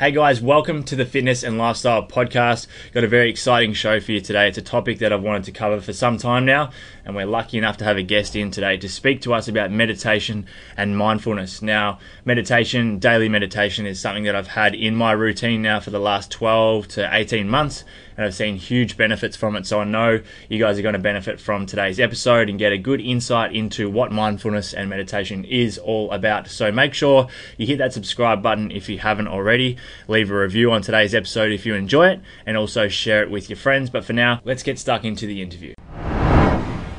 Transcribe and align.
Hey 0.00 0.12
guys, 0.12 0.40
welcome 0.40 0.82
to 0.84 0.96
the 0.96 1.04
Fitness 1.04 1.42
and 1.42 1.58
Lifestyle 1.58 2.02
Podcast. 2.02 2.66
Got 2.94 3.04
a 3.04 3.06
very 3.06 3.28
exciting 3.28 3.74
show 3.74 4.00
for 4.00 4.12
you 4.12 4.22
today. 4.22 4.48
It's 4.48 4.56
a 4.56 4.62
topic 4.62 4.98
that 5.00 5.12
I've 5.12 5.22
wanted 5.22 5.44
to 5.44 5.52
cover 5.52 5.78
for 5.78 5.92
some 5.92 6.16
time 6.16 6.46
now, 6.46 6.70
and 7.04 7.14
we're 7.14 7.26
lucky 7.26 7.58
enough 7.58 7.76
to 7.76 7.84
have 7.84 7.98
a 7.98 8.02
guest 8.02 8.34
in 8.34 8.50
today 8.50 8.78
to 8.78 8.88
speak 8.88 9.20
to 9.20 9.34
us 9.34 9.46
about 9.46 9.70
meditation 9.70 10.46
and 10.74 10.96
mindfulness. 10.96 11.60
Now, 11.60 11.98
meditation, 12.24 12.98
daily 12.98 13.28
meditation, 13.28 13.84
is 13.84 14.00
something 14.00 14.24
that 14.24 14.34
I've 14.34 14.46
had 14.46 14.74
in 14.74 14.96
my 14.96 15.12
routine 15.12 15.60
now 15.60 15.80
for 15.80 15.90
the 15.90 16.00
last 16.00 16.30
12 16.30 16.88
to 16.88 17.14
18 17.14 17.46
months, 17.46 17.84
and 18.16 18.24
I've 18.24 18.34
seen 18.34 18.56
huge 18.56 18.96
benefits 18.96 19.36
from 19.36 19.54
it. 19.54 19.66
So 19.66 19.80
I 19.80 19.84
know 19.84 20.22
you 20.48 20.58
guys 20.58 20.78
are 20.78 20.82
going 20.82 20.94
to 20.94 20.98
benefit 20.98 21.38
from 21.38 21.66
today's 21.66 22.00
episode 22.00 22.48
and 22.48 22.58
get 22.58 22.72
a 22.72 22.78
good 22.78 23.02
insight 23.02 23.54
into 23.54 23.90
what 23.90 24.12
mindfulness 24.12 24.72
and 24.72 24.88
meditation 24.88 25.44
is 25.44 25.76
all 25.76 26.10
about. 26.10 26.48
So 26.48 26.72
make 26.72 26.94
sure 26.94 27.28
you 27.58 27.66
hit 27.66 27.76
that 27.78 27.92
subscribe 27.92 28.42
button 28.42 28.70
if 28.70 28.88
you 28.88 28.98
haven't 28.98 29.28
already. 29.28 29.76
Leave 30.08 30.30
a 30.30 30.38
review 30.38 30.72
on 30.72 30.82
today's 30.82 31.14
episode 31.14 31.52
if 31.52 31.64
you 31.66 31.74
enjoy 31.74 32.08
it, 32.08 32.20
and 32.46 32.56
also 32.56 32.88
share 32.88 33.22
it 33.22 33.30
with 33.30 33.48
your 33.48 33.56
friends. 33.56 33.90
But 33.90 34.04
for 34.04 34.12
now, 34.12 34.40
let's 34.44 34.62
get 34.62 34.78
stuck 34.78 35.04
into 35.04 35.26
the 35.26 35.42
interview. 35.42 35.74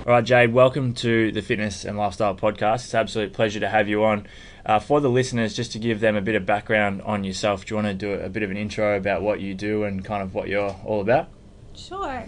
All 0.04 0.14
right, 0.14 0.24
Jade, 0.24 0.52
welcome 0.52 0.96
to 0.96 1.32
the 1.32 1.42
Fitness 1.44 1.86
and 1.86 1.96
Lifestyle 1.98 2.36
Podcast. 2.36 2.84
It's 2.86 2.94
an 2.94 3.02
absolute 3.02 3.34
pleasure 3.34 3.60
to 3.60 3.70
have 3.70 3.88
you 3.88 4.04
on. 4.04 4.26
Uh, 4.66 4.80
for 4.80 5.00
the 5.00 5.10
listeners, 5.10 5.56
just 5.56 5.72
to 5.74 5.80
give 5.80 6.00
them 6.00 6.16
a 6.16 6.22
bit 6.22 6.34
of 6.34 6.46
background 6.46 7.04
on 7.04 7.24
yourself, 7.24 7.66
do 7.66 7.76
you 7.76 7.84
want 7.84 7.88
to 7.88 7.94
do 7.94 8.14
a 8.14 8.28
bit 8.28 8.42
of 8.42 8.50
an 8.50 8.58
intro 8.58 8.98
about 8.98 9.22
what 9.22 9.40
you 9.42 9.54
do 9.54 9.84
and 9.84 10.04
kind 10.04 10.24
of 10.24 10.34
what 10.34 10.48
you're 10.48 10.76
all 10.86 11.02
about? 11.02 11.28
Sure. 11.76 12.26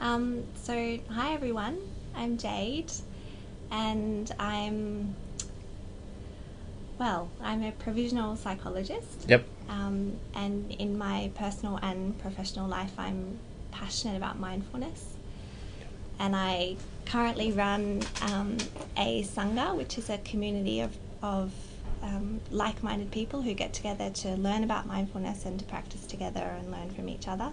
Um, 0.00 0.44
so, 0.56 0.98
hi 1.10 1.32
everyone. 1.32 1.78
I'm 2.14 2.38
Jade, 2.38 2.90
and 3.70 4.30
I'm 4.38 5.14
well. 6.98 7.28
I'm 7.42 7.62
a 7.62 7.72
provisional 7.72 8.36
psychologist. 8.36 9.26
Yep. 9.28 9.44
Um, 9.68 10.16
and 10.34 10.70
in 10.72 10.96
my 10.96 11.30
personal 11.34 11.78
and 11.82 12.18
professional 12.18 12.68
life, 12.68 12.92
I'm 12.98 13.38
passionate 13.70 14.16
about 14.16 14.38
mindfulness. 14.38 15.14
And 16.18 16.34
I 16.34 16.76
currently 17.04 17.52
run 17.52 18.02
um, 18.22 18.56
a 18.96 19.22
sangha, 19.24 19.76
which 19.76 19.98
is 19.98 20.10
a 20.10 20.18
community 20.18 20.80
of 20.80 20.96
of 21.22 21.52
um, 22.02 22.40
like-minded 22.50 23.10
people 23.10 23.42
who 23.42 23.54
get 23.54 23.72
together 23.72 24.10
to 24.10 24.36
learn 24.36 24.62
about 24.62 24.86
mindfulness 24.86 25.44
and 25.44 25.58
to 25.58 25.64
practice 25.64 26.06
together 26.06 26.40
and 26.58 26.70
learn 26.70 26.90
from 26.90 27.08
each 27.08 27.26
other. 27.26 27.52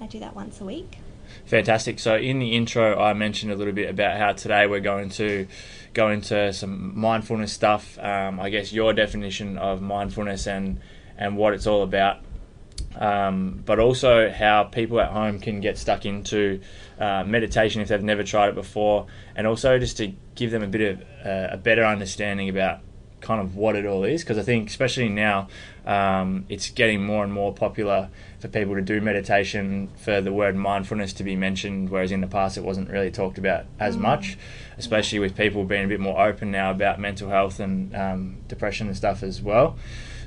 I 0.00 0.06
do 0.06 0.18
that 0.20 0.34
once 0.34 0.60
a 0.60 0.64
week. 0.64 0.98
Fantastic. 1.46 1.98
So, 1.98 2.16
in 2.16 2.38
the 2.38 2.54
intro, 2.54 2.98
I 2.98 3.12
mentioned 3.12 3.52
a 3.52 3.56
little 3.56 3.72
bit 3.72 3.90
about 3.90 4.18
how 4.18 4.32
today 4.32 4.66
we're 4.66 4.80
going 4.80 5.10
to 5.10 5.46
go 5.92 6.10
into 6.10 6.52
some 6.52 6.98
mindfulness 6.98 7.52
stuff. 7.52 7.98
Um, 7.98 8.40
I 8.40 8.50
guess 8.50 8.72
your 8.72 8.92
definition 8.92 9.58
of 9.58 9.80
mindfulness 9.80 10.46
and 10.46 10.80
and 11.16 11.36
what 11.36 11.54
it's 11.54 11.66
all 11.66 11.82
about, 11.82 12.18
um, 12.96 13.62
but 13.64 13.78
also 13.78 14.30
how 14.30 14.64
people 14.64 15.00
at 15.00 15.10
home 15.10 15.38
can 15.38 15.60
get 15.60 15.78
stuck 15.78 16.04
into 16.04 16.60
uh, 16.98 17.22
meditation 17.24 17.80
if 17.80 17.88
they've 17.88 18.02
never 18.02 18.24
tried 18.24 18.48
it 18.48 18.54
before, 18.54 19.06
and 19.36 19.46
also 19.46 19.78
just 19.78 19.96
to 19.98 20.12
give 20.34 20.50
them 20.50 20.62
a 20.62 20.66
bit 20.66 20.80
of 20.80 21.02
uh, 21.24 21.54
a 21.54 21.56
better 21.56 21.84
understanding 21.84 22.48
about 22.48 22.80
kind 23.24 23.40
of 23.40 23.56
what 23.56 23.74
it 23.74 23.86
all 23.86 24.04
is 24.04 24.22
because 24.22 24.38
I 24.38 24.42
think 24.42 24.68
especially 24.68 25.08
now 25.08 25.48
um, 25.86 26.44
it's 26.48 26.70
getting 26.70 27.04
more 27.04 27.24
and 27.24 27.32
more 27.32 27.52
popular 27.52 28.10
for 28.38 28.48
people 28.48 28.74
to 28.74 28.82
do 28.82 29.00
meditation 29.00 29.88
for 29.96 30.20
the 30.20 30.32
word 30.32 30.54
mindfulness 30.54 31.12
to 31.14 31.24
be 31.24 31.34
mentioned 31.34 31.90
whereas 31.90 32.12
in 32.12 32.20
the 32.20 32.26
past 32.26 32.56
it 32.56 32.62
wasn't 32.62 32.90
really 32.90 33.10
talked 33.10 33.38
about 33.38 33.64
as 33.80 33.96
mm. 33.96 34.00
much 34.00 34.38
especially 34.78 35.18
with 35.18 35.36
people 35.36 35.64
being 35.64 35.84
a 35.84 35.88
bit 35.88 36.00
more 36.00 36.24
open 36.24 36.50
now 36.50 36.70
about 36.70 37.00
mental 37.00 37.30
health 37.30 37.58
and 37.58 37.96
um, 37.96 38.36
depression 38.46 38.86
and 38.86 38.96
stuff 38.96 39.22
as 39.22 39.40
well 39.42 39.76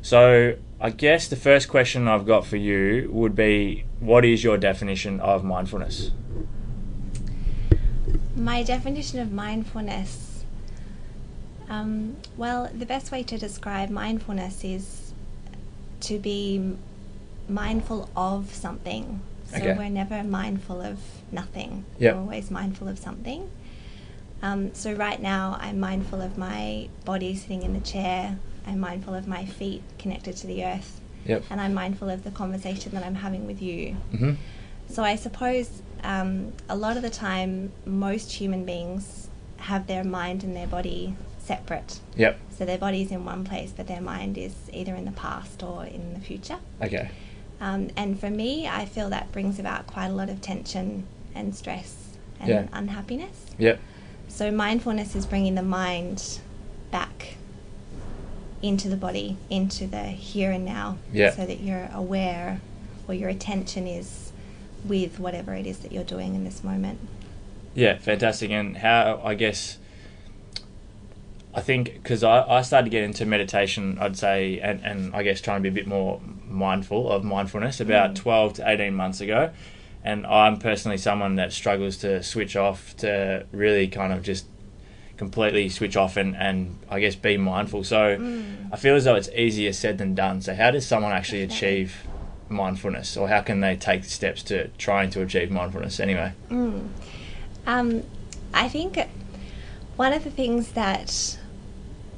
so 0.01 0.55
I 0.79 0.91
guess 0.91 1.27
the 1.27 1.35
first 1.35 1.67
question 1.69 2.07
I've 2.07 2.25
got 2.25 2.45
for 2.45 2.57
you 2.57 3.09
would 3.11 3.35
be 3.35 3.85
what 3.99 4.23
is 4.25 4.43
your 4.43 4.57
definition 4.57 5.19
of 5.19 5.43
mindfulness? 5.43 6.11
My 8.35 8.61
definition 8.61 9.19
of 9.19 9.31
mindfulness, 9.31 10.26
um, 11.69 12.17
well, 12.37 12.69
the 12.73 12.85
best 12.85 13.11
way 13.11 13.23
to 13.23 13.37
describe 13.37 13.89
mindfulness 13.89 14.63
is 14.63 15.13
to 16.01 16.19
be 16.19 16.75
mindful 17.49 18.09
of 18.15 18.53
something. 18.53 19.21
So 19.49 19.57
okay. 19.57 19.75
we're 19.77 19.89
never 19.89 20.23
mindful 20.23 20.81
of 20.81 20.99
nothing. 21.31 21.85
Yep. 21.99 22.15
We're 22.15 22.21
always 22.21 22.51
mindful 22.51 22.87
of 22.87 22.99
something. 22.99 23.49
Um, 24.41 24.73
so 24.73 24.93
right 24.93 25.21
now, 25.21 25.57
I'm 25.59 25.79
mindful 25.79 26.21
of 26.21 26.37
my 26.37 26.89
body 27.05 27.35
sitting 27.35 27.63
in 27.63 27.73
the 27.73 27.79
chair. 27.79 28.37
I'm 28.65 28.79
mindful 28.79 29.15
of 29.15 29.27
my 29.27 29.45
feet 29.45 29.81
connected 29.97 30.35
to 30.37 30.47
the 30.47 30.65
earth. 30.65 30.99
Yep. 31.25 31.45
And 31.49 31.59
I'm 31.59 31.73
mindful 31.73 32.09
of 32.09 32.23
the 32.23 32.31
conversation 32.31 32.91
that 32.93 33.03
I'm 33.03 33.15
having 33.15 33.47
with 33.47 33.61
you. 33.61 33.97
Mm-hmm. 34.13 34.33
So 34.89 35.03
I 35.03 35.15
suppose 35.15 35.81
um, 36.03 36.53
a 36.69 36.75
lot 36.75 36.95
of 36.95 37.03
the 37.03 37.09
time, 37.09 37.71
most 37.85 38.31
human 38.31 38.63
beings 38.65 39.29
have 39.57 39.87
their 39.87 40.03
mind 40.03 40.43
and 40.43 40.55
their 40.55 40.67
body 40.67 41.15
separate. 41.47 41.99
Yep. 42.15 42.39
So 42.57 42.65
their 42.65 42.77
body 42.77 43.01
is 43.01 43.11
in 43.11 43.23
one 43.25 43.43
place, 43.45 43.73
but 43.75 43.87
their 43.87 44.01
mind 44.01 44.37
is 44.37 44.53
either 44.71 44.93
in 44.93 45.05
the 45.05 45.11
past 45.11 45.63
or 45.63 45.85
in 45.85 46.13
the 46.13 46.19
future. 46.19 46.57
Okay. 46.81 47.09
Um, 47.59 47.89
and 47.95 48.19
for 48.19 48.29
me, 48.29 48.67
I 48.67 48.85
feel 48.85 49.09
that 49.09 49.31
brings 49.31 49.57
about 49.57 49.87
quite 49.87 50.07
a 50.07 50.13
lot 50.13 50.29
of 50.29 50.41
tension 50.41 51.07
and 51.33 51.55
stress 51.55 52.17
and 52.39 52.49
yeah. 52.49 52.67
unhappiness. 52.73 53.45
Yep. 53.57 53.79
So 54.27 54.51
mindfulness 54.51 55.15
is 55.15 55.25
bringing 55.25 55.55
the 55.55 55.63
mind 55.63 56.39
back 56.91 57.35
into 58.61 58.89
the 58.89 58.97
body, 58.97 59.37
into 59.49 59.87
the 59.87 60.03
here 60.03 60.51
and 60.51 60.65
now, 60.65 60.97
yeah. 61.13 61.31
so 61.31 61.45
that 61.45 61.61
you're 61.61 61.89
aware 61.93 62.59
or 63.07 63.13
your 63.13 63.29
attention 63.29 63.87
is 63.87 64.31
with 64.83 65.19
whatever 65.19 65.53
it 65.53 65.65
is 65.65 65.79
that 65.79 65.91
you're 65.91 66.03
doing 66.03 66.35
in 66.35 66.43
this 66.43 66.63
moment. 66.63 66.99
Yeah, 67.73 67.97
fantastic. 67.97 68.51
And 68.51 68.77
how, 68.77 69.21
I 69.23 69.35
guess, 69.35 69.77
I 71.57 71.61
think 71.61 71.95
because 71.95 72.23
I, 72.23 72.43
I 72.47 72.61
started 72.61 72.85
to 72.85 72.91
get 72.91 73.03
into 73.03 73.25
meditation, 73.25 73.97
I'd 73.99 74.15
say, 74.15 74.59
and, 74.59 74.79
and 74.85 75.15
I 75.15 75.23
guess 75.23 75.41
trying 75.41 75.63
to 75.63 75.63
be 75.63 75.69
a 75.69 75.71
bit 75.71 75.87
more 75.87 76.21
mindful 76.47 77.11
of 77.11 77.23
mindfulness 77.23 77.79
about 77.79 78.11
mm. 78.11 78.15
12 78.15 78.53
to 78.53 78.69
18 78.69 78.93
months 78.93 79.21
ago. 79.21 79.49
And 80.03 80.27
I'm 80.27 80.59
personally 80.59 80.99
someone 80.99 81.33
that 81.37 81.51
struggles 81.51 81.97
to 81.97 82.21
switch 82.21 82.55
off, 82.55 82.95
to 82.97 83.47
really 83.51 83.87
kind 83.87 84.13
of 84.13 84.21
just 84.21 84.45
completely 85.17 85.67
switch 85.69 85.97
off 85.97 86.15
and, 86.15 86.35
and 86.35 86.77
I 86.91 86.99
guess 86.99 87.15
be 87.15 87.37
mindful. 87.37 87.83
So 87.83 88.19
mm. 88.19 88.69
I 88.71 88.75
feel 88.75 88.93
as 88.93 89.05
though 89.05 89.15
it's 89.15 89.29
easier 89.29 89.73
said 89.73 89.97
than 89.97 90.13
done. 90.13 90.41
So, 90.41 90.53
how 90.53 90.69
does 90.69 90.85
someone 90.85 91.11
actually 91.11 91.41
achieve 91.41 92.05
mindfulness, 92.49 93.17
or 93.17 93.29
how 93.29 93.41
can 93.41 93.61
they 93.61 93.75
take 93.75 94.03
steps 94.03 94.43
to 94.43 94.67
trying 94.77 95.09
to 95.09 95.23
achieve 95.23 95.49
mindfulness 95.49 95.99
anyway? 95.99 96.33
Mm. 96.51 96.89
Um, 97.65 98.03
I 98.53 98.69
think 98.69 98.99
one 99.95 100.13
of 100.13 100.23
the 100.23 100.29
things 100.29 100.73
that 100.73 101.39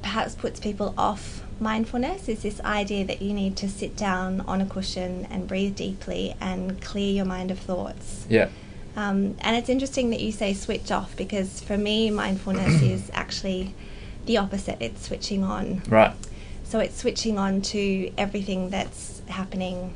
perhaps 0.02 0.34
puts 0.34 0.60
people 0.60 0.94
off 0.96 1.42
mindfulness 1.60 2.28
is 2.28 2.42
this 2.42 2.60
idea 2.62 3.04
that 3.04 3.20
you 3.20 3.34
need 3.34 3.56
to 3.56 3.68
sit 3.68 3.96
down 3.96 4.40
on 4.42 4.60
a 4.60 4.66
cushion 4.66 5.26
and 5.30 5.46
breathe 5.46 5.76
deeply 5.76 6.34
and 6.40 6.80
clear 6.80 7.12
your 7.12 7.24
mind 7.24 7.50
of 7.50 7.58
thoughts. 7.58 8.26
Yeah. 8.28 8.48
Um, 8.96 9.36
and 9.40 9.56
it's 9.56 9.68
interesting 9.68 10.10
that 10.10 10.20
you 10.20 10.32
say 10.32 10.54
switch 10.54 10.90
off 10.90 11.16
because 11.16 11.60
for 11.60 11.76
me, 11.76 12.10
mindfulness 12.10 12.82
is 12.82 13.10
actually 13.12 13.74
the 14.26 14.38
opposite. 14.38 14.78
It's 14.80 15.06
switching 15.06 15.44
on. 15.44 15.82
Right. 15.88 16.14
So 16.64 16.78
it's 16.78 16.96
switching 16.96 17.38
on 17.38 17.62
to 17.62 18.12
everything 18.16 18.70
that's 18.70 19.22
happening 19.28 19.92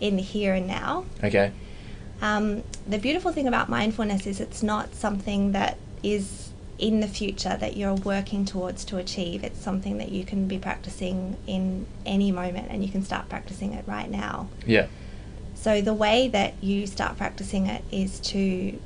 in 0.00 0.16
the 0.16 0.22
here 0.22 0.54
and 0.54 0.66
now. 0.66 1.04
Okay. 1.22 1.52
Um, 2.22 2.62
the 2.86 2.98
beautiful 2.98 3.32
thing 3.32 3.46
about 3.46 3.68
mindfulness 3.68 4.26
is 4.26 4.40
it's 4.40 4.62
not 4.62 4.94
something 4.94 5.52
that 5.52 5.76
is 6.02 6.45
in 6.78 7.00
the 7.00 7.08
future 7.08 7.56
that 7.56 7.76
you're 7.76 7.94
working 7.94 8.44
towards 8.44 8.84
to 8.84 8.98
achieve. 8.98 9.42
It's 9.42 9.60
something 9.60 9.98
that 9.98 10.10
you 10.10 10.24
can 10.24 10.46
be 10.46 10.58
practicing 10.58 11.36
in 11.46 11.86
any 12.04 12.30
moment 12.30 12.68
and 12.70 12.84
you 12.84 12.90
can 12.90 13.02
start 13.02 13.28
practicing 13.28 13.72
it 13.72 13.84
right 13.86 14.10
now. 14.10 14.48
Yeah. 14.66 14.86
So 15.54 15.80
the 15.80 15.94
way 15.94 16.28
that 16.28 16.62
you 16.62 16.86
start 16.86 17.16
practicing 17.16 17.66
it 17.66 17.82
is 17.90 18.20
to 18.20 18.78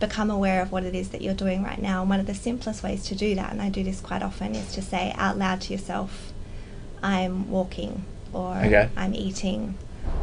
become 0.00 0.30
aware 0.30 0.60
of 0.60 0.70
what 0.70 0.84
it 0.84 0.94
is 0.94 1.10
that 1.10 1.22
you're 1.22 1.34
doing 1.34 1.62
right 1.62 1.80
now. 1.80 2.02
And 2.02 2.10
one 2.10 2.20
of 2.20 2.26
the 2.26 2.34
simplest 2.34 2.82
ways 2.82 3.04
to 3.06 3.14
do 3.14 3.34
that, 3.36 3.52
and 3.52 3.62
I 3.62 3.70
do 3.70 3.82
this 3.82 4.00
quite 4.00 4.22
often, 4.22 4.54
is 4.54 4.74
to 4.74 4.82
say 4.82 5.14
out 5.16 5.38
loud 5.38 5.62
to 5.62 5.72
yourself, 5.72 6.32
I'm 7.02 7.50
walking 7.50 8.04
or 8.32 8.56
okay. 8.56 8.90
I'm 8.96 9.14
eating 9.14 9.78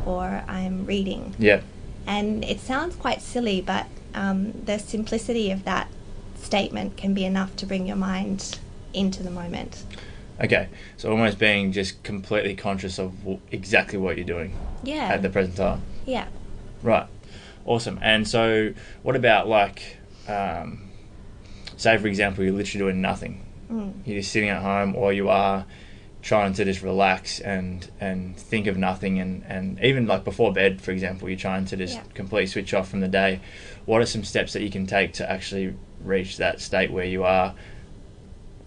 or 0.06 0.44
I'm 0.47 0.86
reading. 0.86 1.36
Yeah. 1.39 1.62
And 2.06 2.44
it 2.44 2.59
sounds 2.59 2.95
quite 2.95 3.21
silly, 3.21 3.62
but 3.62 3.88
um, 4.13 4.51
the 4.65 4.77
simplicity 4.77 5.51
of 5.51 5.63
that 5.63 5.88
statement 6.45 6.97
can 6.97 7.13
be 7.13 7.25
enough 7.25 7.55
to 7.57 7.65
bring 7.65 7.88
your 7.88 7.95
mind 7.95 8.59
into 8.93 9.23
the 9.23 9.31
moment. 9.31 9.83
Okay, 10.43 10.67
so 10.97 11.11
almost 11.11 11.38
being 11.38 11.71
just 11.71 12.01
completely 12.03 12.55
conscious 12.55 12.97
of 12.97 13.17
w- 13.19 13.39
exactly 13.51 13.99
what 13.99 14.17
you're 14.17 14.25
doing 14.25 14.53
Yeah. 14.83 15.07
at 15.13 15.21
the 15.21 15.29
present 15.29 15.55
time. 15.57 15.81
yeah. 16.05 16.27
Right. 16.83 17.05
Awesome. 17.63 17.99
And 18.01 18.27
so, 18.27 18.73
what 19.03 19.15
about 19.15 19.47
like, 19.47 19.97
um, 20.27 20.89
say 21.77 21.95
for 21.99 22.07
example, 22.07 22.44
you're 22.44 22.53
literally 22.53 22.83
doing 22.85 23.01
nothing. 23.01 23.45
Mm. 23.71 23.94
You're 24.03 24.19
just 24.21 24.31
sitting 24.31 24.49
at 24.49 24.63
home, 24.63 24.95
or 24.95 25.13
you 25.13 25.29
are 25.29 25.65
trying 26.23 26.53
to 26.53 26.65
just 26.65 26.81
relax 26.81 27.39
and 27.39 27.87
and 27.99 28.35
think 28.35 28.65
of 28.65 28.77
nothing, 28.77 29.19
and 29.19 29.44
and 29.47 29.79
even 29.83 30.07
like 30.07 30.23
before 30.23 30.51
bed, 30.51 30.81
for 30.81 30.89
example, 30.89 31.29
you're 31.29 31.37
trying 31.37 31.65
to 31.65 31.77
just 31.77 31.97
Yeah. 31.97 32.03
completely 32.15 32.47
switch 32.47 32.73
off 32.73 32.89
from 32.89 32.99
the 33.01 33.07
day. 33.07 33.41
What 33.85 34.01
are 34.01 34.07
some 34.07 34.23
steps 34.23 34.53
that 34.53 34.63
you 34.63 34.71
can 34.71 34.87
take 34.87 35.13
to 35.13 35.31
actually 35.31 35.75
reach 36.03 36.38
that 36.38 36.62
state 36.62 36.92
where 36.92 37.06
you 37.06 37.24
are? 37.24 37.53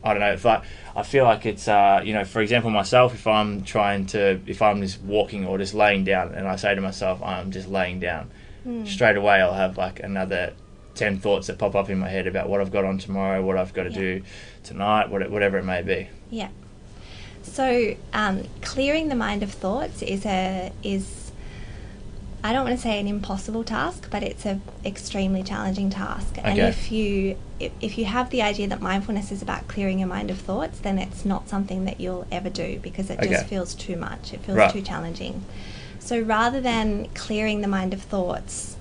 I 0.03 0.13
don't 0.13 0.21
know. 0.21 0.33
If 0.33 0.45
I, 0.45 0.63
I 0.95 1.03
feel 1.03 1.25
like 1.25 1.47
it's, 1.47 1.67
uh, 1.67 2.03
you 2.05 2.13
know, 2.13 2.25
for 2.25 2.43
example, 2.43 2.71
myself, 2.71 3.15
if 3.15 3.27
I'm 3.27 3.65
trying 3.65 4.05
to, 4.09 4.39
if 4.47 4.61
I'm 4.61 4.83
just 4.83 5.01
walking 5.01 5.47
or 5.47 5.57
just 5.57 5.73
laying 5.73 6.05
down, 6.05 6.35
and 6.35 6.47
I 6.47 6.57
say 6.57 6.75
to 6.75 6.81
myself, 6.81 7.23
I'm 7.23 7.51
just 7.51 7.69
laying 7.69 8.01
down, 8.01 8.31
Mm. 8.67 8.87
straight 8.87 9.17
away 9.17 9.43
I'll 9.43 9.53
have 9.53 9.77
like 9.77 10.01
another 10.01 10.55
ten 10.95 11.19
thoughts 11.19 11.49
that 11.49 11.59
pop 11.59 11.75
up 11.75 11.91
in 11.91 11.99
my 11.99 12.09
head 12.09 12.27
about 12.27 12.49
what 12.49 12.61
I've 12.63 12.71
got 12.73 12.85
on 12.85 12.99
tomorrow, 12.99 13.43
what 13.45 13.57
I've 13.59 13.73
got 13.75 13.83
to 13.85 13.91
Yeah. 13.91 13.95
do 13.99 14.23
tonight, 14.63 15.11
what, 15.11 15.29
whatever 15.31 15.59
it 15.59 15.65
may 15.65 15.83
be. 15.83 16.09
Yeah. 16.31 16.49
So 17.43 17.95
um, 18.15 18.45
clearing 18.63 19.09
the 19.09 19.15
mind 19.15 19.43
of 19.43 19.51
thoughts 19.53 20.03
is 20.03 20.25
a 20.25 20.73
is 20.83 21.24
I 22.45 22.53
don't 22.53 22.65
want 22.65 22.77
to 22.77 22.83
say 22.83 23.01
an 23.01 23.09
impossible 23.09 23.65
task, 23.65 24.09
but 24.11 24.23
it's 24.23 24.45
an 24.45 24.61
extremely 24.85 25.43
challenging 25.43 25.89
task. 25.89 26.37
And 26.45 26.59
if 26.59 26.93
you 26.93 27.39
if, 27.59 27.73
if 27.81 27.97
you 27.97 28.05
have 28.05 28.29
the 28.29 28.43
idea 28.43 28.69
that 28.69 28.83
mindfulness 28.83 29.33
is 29.33 29.41
about 29.41 29.67
clearing 29.67 29.99
your 29.99 30.09
mind 30.09 30.31
of 30.31 30.37
thoughts, 30.37 30.79
then 30.81 30.99
it's 30.99 31.25
not 31.25 31.49
something 31.49 31.87
that 31.87 32.01
you'll 32.01 32.27
ever 32.31 32.51
do 32.51 32.79
because 32.83 33.09
it 33.09 33.19
Okay. 33.19 33.31
just 33.31 33.47
feels 33.47 33.75
too 33.75 33.97
much. 33.97 34.35
It 34.35 34.41
feels 34.41 34.59
Right. 34.59 34.71
too 34.71 34.83
challenging. 34.83 35.43
So 36.01 36.21
rather 36.21 36.61
than 36.61 37.09
clearing 37.15 37.63
the 37.63 37.69
mind 37.69 37.95
of 37.95 38.03
thoughts, 38.03 38.77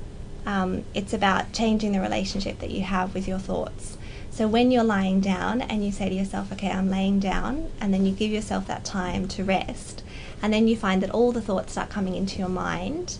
um, 0.45 0.83
it's 0.93 1.13
about 1.13 1.53
changing 1.53 1.93
the 1.93 2.01
relationship 2.01 2.59
that 2.59 2.69
you 2.69 2.81
have 2.81 3.13
with 3.13 3.29
your 3.29 3.39
thoughts. 3.39 3.95
So 4.29 4.45
when 4.45 4.71
you're 4.71 4.83
lying 4.83 5.21
down 5.21 5.61
and 5.61 5.85
you 5.85 5.91
say 5.93 6.09
to 6.09 6.15
yourself, 6.15 6.51
okay, 6.51 6.69
I'm 6.69 6.89
laying 6.89 7.21
down, 7.21 7.69
and 7.79 7.93
then 7.93 8.05
you 8.05 8.11
give 8.11 8.31
yourself 8.31 8.67
that 8.67 8.83
time 8.83 9.27
to 9.29 9.43
rest, 9.45 10.03
and 10.41 10.51
then 10.51 10.67
you 10.67 10.75
find 10.75 11.01
that 11.01 11.11
all 11.11 11.31
the 11.31 11.39
thoughts 11.41 11.71
start 11.73 11.89
coming 11.89 12.15
into 12.15 12.39
your 12.39 12.49
mind, 12.49 13.19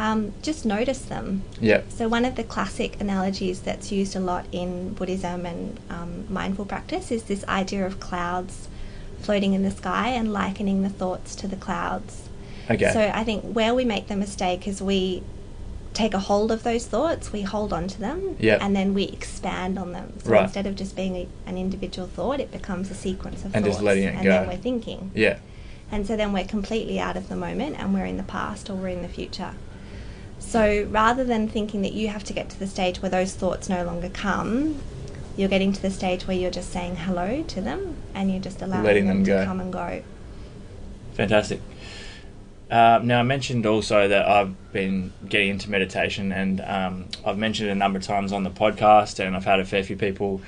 um, 0.00 0.32
just 0.42 0.64
notice 0.64 1.00
them. 1.00 1.42
Yeah. 1.60 1.82
So 1.90 2.08
one 2.08 2.24
of 2.24 2.34
the 2.36 2.44
classic 2.44 2.98
analogies 3.00 3.60
that's 3.60 3.92
used 3.92 4.16
a 4.16 4.20
lot 4.20 4.46
in 4.50 4.94
Buddhism 4.94 5.44
and 5.44 5.78
um, 5.90 6.24
mindful 6.32 6.64
practice 6.64 7.10
is 7.10 7.24
this 7.24 7.44
idea 7.44 7.84
of 7.86 8.00
clouds 8.00 8.68
floating 9.20 9.52
in 9.52 9.62
the 9.62 9.70
sky 9.70 10.08
and 10.08 10.32
likening 10.32 10.82
the 10.82 10.88
thoughts 10.88 11.34
to 11.36 11.46
the 11.46 11.56
clouds. 11.56 12.28
Okay. 12.70 12.90
So 12.92 13.00
I 13.20 13.24
think 13.24 13.44
where 13.58 13.74
we 13.74 13.84
make 13.84 14.06
the 14.08 14.16
mistake 14.16 14.66
is 14.66 14.80
we 14.80 15.22
take 15.92 16.14
a 16.14 16.18
hold 16.20 16.50
of 16.52 16.62
those 16.62 16.86
thoughts, 16.86 17.32
we 17.32 17.42
hold 17.42 17.72
on 17.72 17.86
to 17.88 17.98
them, 18.00 18.36
Yep. 18.38 18.58
and 18.62 18.74
then 18.74 18.94
we 18.94 19.04
expand 19.04 19.78
on 19.78 19.92
them. 19.92 20.14
So 20.24 20.30
Right. 20.30 20.44
instead 20.44 20.66
of 20.66 20.76
just 20.76 20.94
being 20.96 21.16
a, 21.16 21.26
an 21.46 21.58
individual 21.58 22.06
thought, 22.08 22.40
it 22.40 22.50
becomes 22.52 22.90
a 22.90 22.94
sequence 22.94 23.44
of 23.44 23.54
And 23.54 23.64
thoughts, 23.64 23.76
just 23.76 23.84
letting 23.84 24.04
it 24.04 24.14
and 24.14 24.22
go. 24.24 24.30
then 24.30 24.48
we're 24.48 24.56
thinking. 24.56 25.10
yeah. 25.14 25.36
And 25.92 26.06
so 26.06 26.16
then 26.16 26.32
we're 26.32 26.44
completely 26.56 27.00
out 27.00 27.16
of 27.16 27.28
the 27.28 27.34
moment 27.36 27.76
and 27.80 27.92
we're 27.92 28.04
in 28.06 28.16
the 28.16 28.22
past 28.38 28.70
or 28.70 28.74
we're 28.74 28.94
in 28.98 29.02
the 29.02 29.08
future. 29.08 29.52
So 30.50 30.84
rather 30.90 31.22
than 31.22 31.46
thinking 31.46 31.82
that 31.82 31.92
you 31.92 32.08
have 32.08 32.24
to 32.24 32.32
get 32.32 32.50
to 32.50 32.58
the 32.58 32.66
stage 32.66 33.00
where 33.00 33.08
those 33.08 33.36
thoughts 33.36 33.68
no 33.68 33.84
longer 33.84 34.08
come, 34.08 34.80
you're 35.36 35.48
getting 35.48 35.72
to 35.72 35.80
the 35.80 35.92
stage 35.92 36.26
where 36.26 36.36
you're 36.36 36.50
just 36.50 36.72
saying 36.72 36.96
hello 36.96 37.44
to 37.44 37.60
them 37.60 37.94
and 38.14 38.32
you're 38.32 38.40
just 38.40 38.60
allowing 38.60 38.82
Letting 38.82 39.06
them, 39.06 39.22
them 39.22 39.38
to 39.38 39.44
come 39.44 39.60
and 39.60 39.72
go. 39.72 40.02
Fantastic. 41.14 41.60
Uh, 42.68 42.98
now, 43.00 43.20
I 43.20 43.22
mentioned 43.22 43.64
also 43.64 44.08
that 44.08 44.26
I've 44.26 44.72
been 44.72 45.12
getting 45.28 45.50
into 45.50 45.70
meditation, 45.70 46.32
and 46.32 46.60
um, 46.62 47.06
I've 47.24 47.38
mentioned 47.38 47.68
it 47.68 47.72
a 47.72 47.76
number 47.76 47.98
of 47.98 48.04
times 48.04 48.32
on 48.32 48.42
the 48.42 48.50
podcast, 48.50 49.24
and 49.24 49.36
I've 49.36 49.44
had 49.44 49.60
a 49.60 49.64
fair 49.64 49.84
few 49.84 49.96
people 49.96 50.40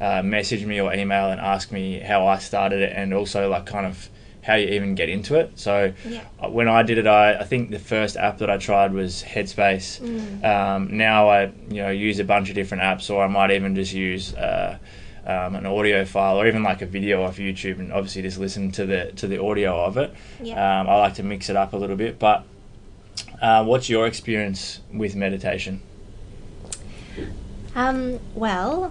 uh, 0.00 0.22
message 0.22 0.64
me 0.64 0.80
or 0.80 0.94
email 0.94 1.30
and 1.30 1.40
ask 1.40 1.72
me 1.72 1.98
how 1.98 2.28
I 2.28 2.38
started 2.38 2.80
it, 2.82 2.92
and 2.94 3.12
also 3.12 3.48
like 3.48 3.66
kind 3.66 3.86
of 3.86 4.08
how 4.48 4.54
you 4.54 4.68
even 4.68 4.94
get 4.94 5.08
into 5.10 5.34
it. 5.36 5.52
So, 5.56 5.92
Yeah. 6.08 6.22
uh, 6.42 6.48
when 6.48 6.68
I 6.68 6.82
did 6.82 6.96
it, 6.96 7.06
I, 7.06 7.34
I 7.34 7.44
think 7.44 7.70
the 7.70 7.78
first 7.78 8.16
app 8.16 8.38
that 8.38 8.48
I 8.48 8.56
tried 8.56 8.92
was 8.94 9.22
Headspace. 9.22 10.00
Mm. 10.00 10.44
Um, 10.44 10.96
now 10.96 11.28
I 11.28 11.52
you 11.70 11.82
know 11.82 11.90
use 11.90 12.18
a 12.18 12.24
bunch 12.24 12.48
of 12.48 12.54
different 12.54 12.82
apps, 12.82 13.10
or 13.10 13.22
I 13.22 13.28
might 13.28 13.50
even 13.52 13.74
just 13.76 13.92
use. 13.92 14.34
Uh, 14.34 14.78
um, 15.26 15.56
an 15.56 15.66
audio 15.66 16.06
file 16.06 16.40
or 16.40 16.46
even 16.46 16.62
like 16.62 16.80
a 16.80 16.86
video 16.86 17.22
off 17.22 17.36
YouTube 17.36 17.80
and 17.80 17.92
obviously 17.92 18.22
just 18.22 18.38
listen 18.38 18.70
to 18.72 18.86
the 18.86 19.12
to 19.16 19.26
the 19.26 19.42
audio 19.42 19.84
of 19.84 19.98
it. 19.98 20.14
Yeah. 20.42 20.54
Um, 20.80 20.88
I 20.88 20.96
like 20.96 21.14
to 21.16 21.22
mix 21.22 21.50
it 21.50 21.56
up 21.56 21.74
a 21.74 21.76
little 21.76 21.96
bit, 21.96 22.18
but 22.18 22.44
uh, 23.42 23.62
what's 23.62 23.90
your 23.90 24.06
experience 24.06 24.80
with 24.90 25.14
meditation? 25.14 25.82
Um, 27.74 28.20
well, 28.34 28.90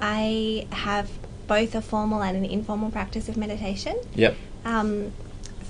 I 0.00 0.66
have 0.72 1.08
both 1.54 1.74
a 1.74 1.82
formal 1.82 2.22
and 2.22 2.34
an 2.36 2.44
informal 2.58 2.90
practice 2.90 3.28
of 3.28 3.36
meditation. 3.36 3.96
Yep. 4.14 4.34
Um, 4.64 5.12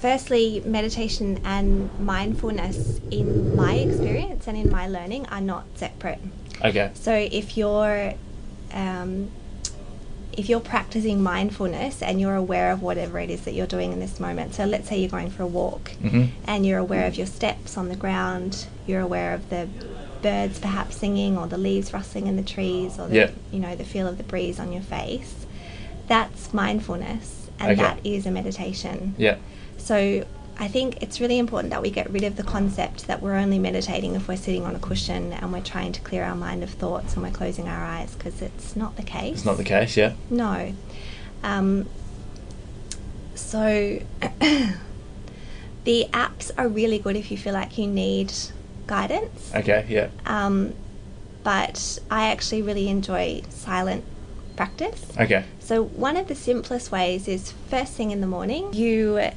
firstly, 0.01 0.63
meditation 0.65 1.41
and 1.45 1.91
mindfulness, 1.99 3.01
in 3.11 3.57
my 3.57 3.75
experience 3.87 4.47
and 4.49 4.57
in 4.57 4.71
my 4.71 4.87
learning, 4.87 5.27
are 5.27 5.41
not 5.41 5.65
separate. 5.75 6.21
Okay. 6.65 6.91
So 6.95 7.13
if 7.41 7.57
you're 7.57 8.15
um, 8.73 9.31
if 10.41 10.49
you're 10.49 10.61
practicing 10.61 11.23
mindfulness 11.23 12.01
and 12.01 12.19
you're 12.21 12.37
aware 12.47 12.73
of 12.73 12.81
whatever 12.81 13.19
it 13.19 13.29
is 13.31 13.41
that 13.45 13.53
you're 13.53 13.67
doing 13.67 13.93
in 13.93 14.01
this 14.01 14.19
moment, 14.19 14.55
so 14.55 14.65
let's 14.65 14.89
say 14.89 14.99
you're 15.01 15.11
going 15.19 15.31
for 15.31 15.43
a 15.43 15.47
walk 15.63 15.91
hmm 16.01 16.25
and 16.47 16.65
you're 16.67 16.79
aware 16.79 17.07
of 17.07 17.15
your 17.17 17.27
steps 17.27 17.77
on 17.77 17.89
the 17.89 17.97
ground, 17.97 18.67
you're 18.87 19.01
aware 19.11 19.35
of 19.35 19.43
the 19.51 19.69
birds 20.23 20.59
perhaps 20.61 20.97
singing 20.97 21.37
or 21.37 21.47
the 21.49 21.59
leaves 21.59 21.93
rustling 21.93 22.27
in 22.29 22.37
the 22.37 22.43
trees 22.57 22.99
or 22.99 23.09
the 23.09 23.17
Yeah. 23.17 23.31
you 23.51 23.59
know 23.65 23.75
the 23.77 23.85
feel 23.85 24.07
of 24.07 24.17
the 24.17 24.25
breeze 24.33 24.59
on 24.61 24.73
your 24.73 24.83
face. 24.83 25.42
That's 26.09 26.53
mindfulness 26.53 27.49
and 27.59 27.73
Okay. 27.73 27.83
that 27.83 27.99
is 28.05 28.27
a 28.27 28.31
meditation. 28.31 29.15
Yeah. 29.19 29.37
So 29.79 30.25
I 30.59 30.69
think 30.69 31.03
it's 31.03 31.21
really 31.21 31.39
important 31.39 31.71
that 31.71 31.83
we 31.83 31.91
get 31.91 32.11
rid 32.11 32.25
of 32.25 32.37
the 32.37 32.43
concept 32.43 33.07
that 33.07 33.23
we're 33.23 33.35
only 33.37 33.59
meditating 33.59 34.15
if 34.15 34.29
we're 34.29 34.37
sitting 34.37 34.65
on 34.65 34.77
a 34.77 34.79
cushion 34.79 35.33
and 35.33 35.53
we're 35.53 35.61
trying 35.63 35.93
to 35.93 36.01
clear 36.01 36.25
our 36.25 36.35
mind 36.35 36.63
of 36.63 36.71
thoughts 36.71 37.15
and 37.15 37.23
we're 37.23 37.31
closing 37.31 37.69
our 37.69 37.85
eyes 37.85 38.15
because 38.15 38.43
it's 38.43 38.77
not 38.77 38.97
the 38.97 39.03
case. 39.03 39.39
It's 39.39 39.45
not 39.45 39.57
the 39.57 39.65
case. 39.65 39.97
Yeah. 39.97 40.13
No. 40.31 40.75
Um, 41.43 41.89
so 43.35 44.01
the 45.85 46.07
apps 46.13 46.51
are 46.57 46.69
really 46.69 46.99
good 46.99 47.17
if 47.17 47.31
you 47.31 47.37
feel 47.39 47.55
like 47.55 47.79
you 47.79 47.87
need 47.87 48.33
guidance. 48.87 49.53
Okay. 49.55 49.87
Yeah. 49.89 50.09
Um, 50.27 50.75
but 51.43 51.99
I 52.11 52.29
actually 52.29 52.63
really 52.63 52.89
enjoy 52.89 53.43
silent 53.49 54.05
practice. 54.57 55.07
Okay. 55.19 55.45
So, 55.61 55.83
one 55.85 56.17
of 56.17 56.29
the 56.29 56.35
simplest 56.35 56.91
ways 56.91 57.29
is 57.29 57.53
first 57.69 57.95
thing 57.95 58.11
in 58.11 58.21
the 58.21 58.27
morning, 58.27 58.73
you 58.73 59.31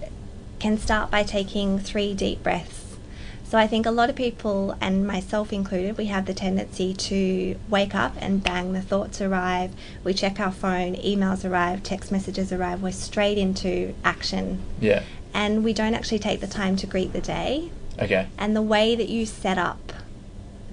can 0.59 0.77
start 0.77 1.11
by 1.11 1.23
taking 1.23 1.79
three 1.79 2.13
deep 2.13 2.43
breaths. 2.43 2.97
So, 3.43 3.57
I 3.57 3.67
think 3.67 3.85
a 3.85 3.91
lot 3.91 4.09
of 4.09 4.15
people, 4.15 4.75
and 4.81 5.05
myself 5.05 5.53
included, 5.53 5.97
we 5.97 6.05
have 6.05 6.25
the 6.25 6.33
tendency 6.33 6.93
to 6.93 7.59
wake 7.69 7.93
up 7.95 8.13
and 8.19 8.43
bang, 8.43 8.73
the 8.73 8.81
thoughts 8.81 9.21
arrive. 9.21 9.71
We 10.03 10.13
check 10.13 10.39
our 10.39 10.51
phone, 10.51 10.95
emails 10.95 11.49
arrive, 11.49 11.83
text 11.83 12.11
messages 12.11 12.51
arrive. 12.51 12.81
We're 12.81 12.91
straight 12.91 13.37
into 13.37 13.93
action. 14.03 14.61
Yeah. 14.79 15.03
And 15.33 15.63
we 15.63 15.73
don't 15.73 15.93
actually 15.93 16.19
take 16.19 16.41
the 16.41 16.47
time 16.47 16.75
to 16.77 16.87
greet 16.87 17.13
the 17.13 17.21
day. 17.21 17.71
Okay. 17.99 18.27
And 18.37 18.55
the 18.55 18.61
way 18.61 18.95
that 18.95 19.09
you 19.09 19.25
set 19.25 19.57
up 19.57 19.93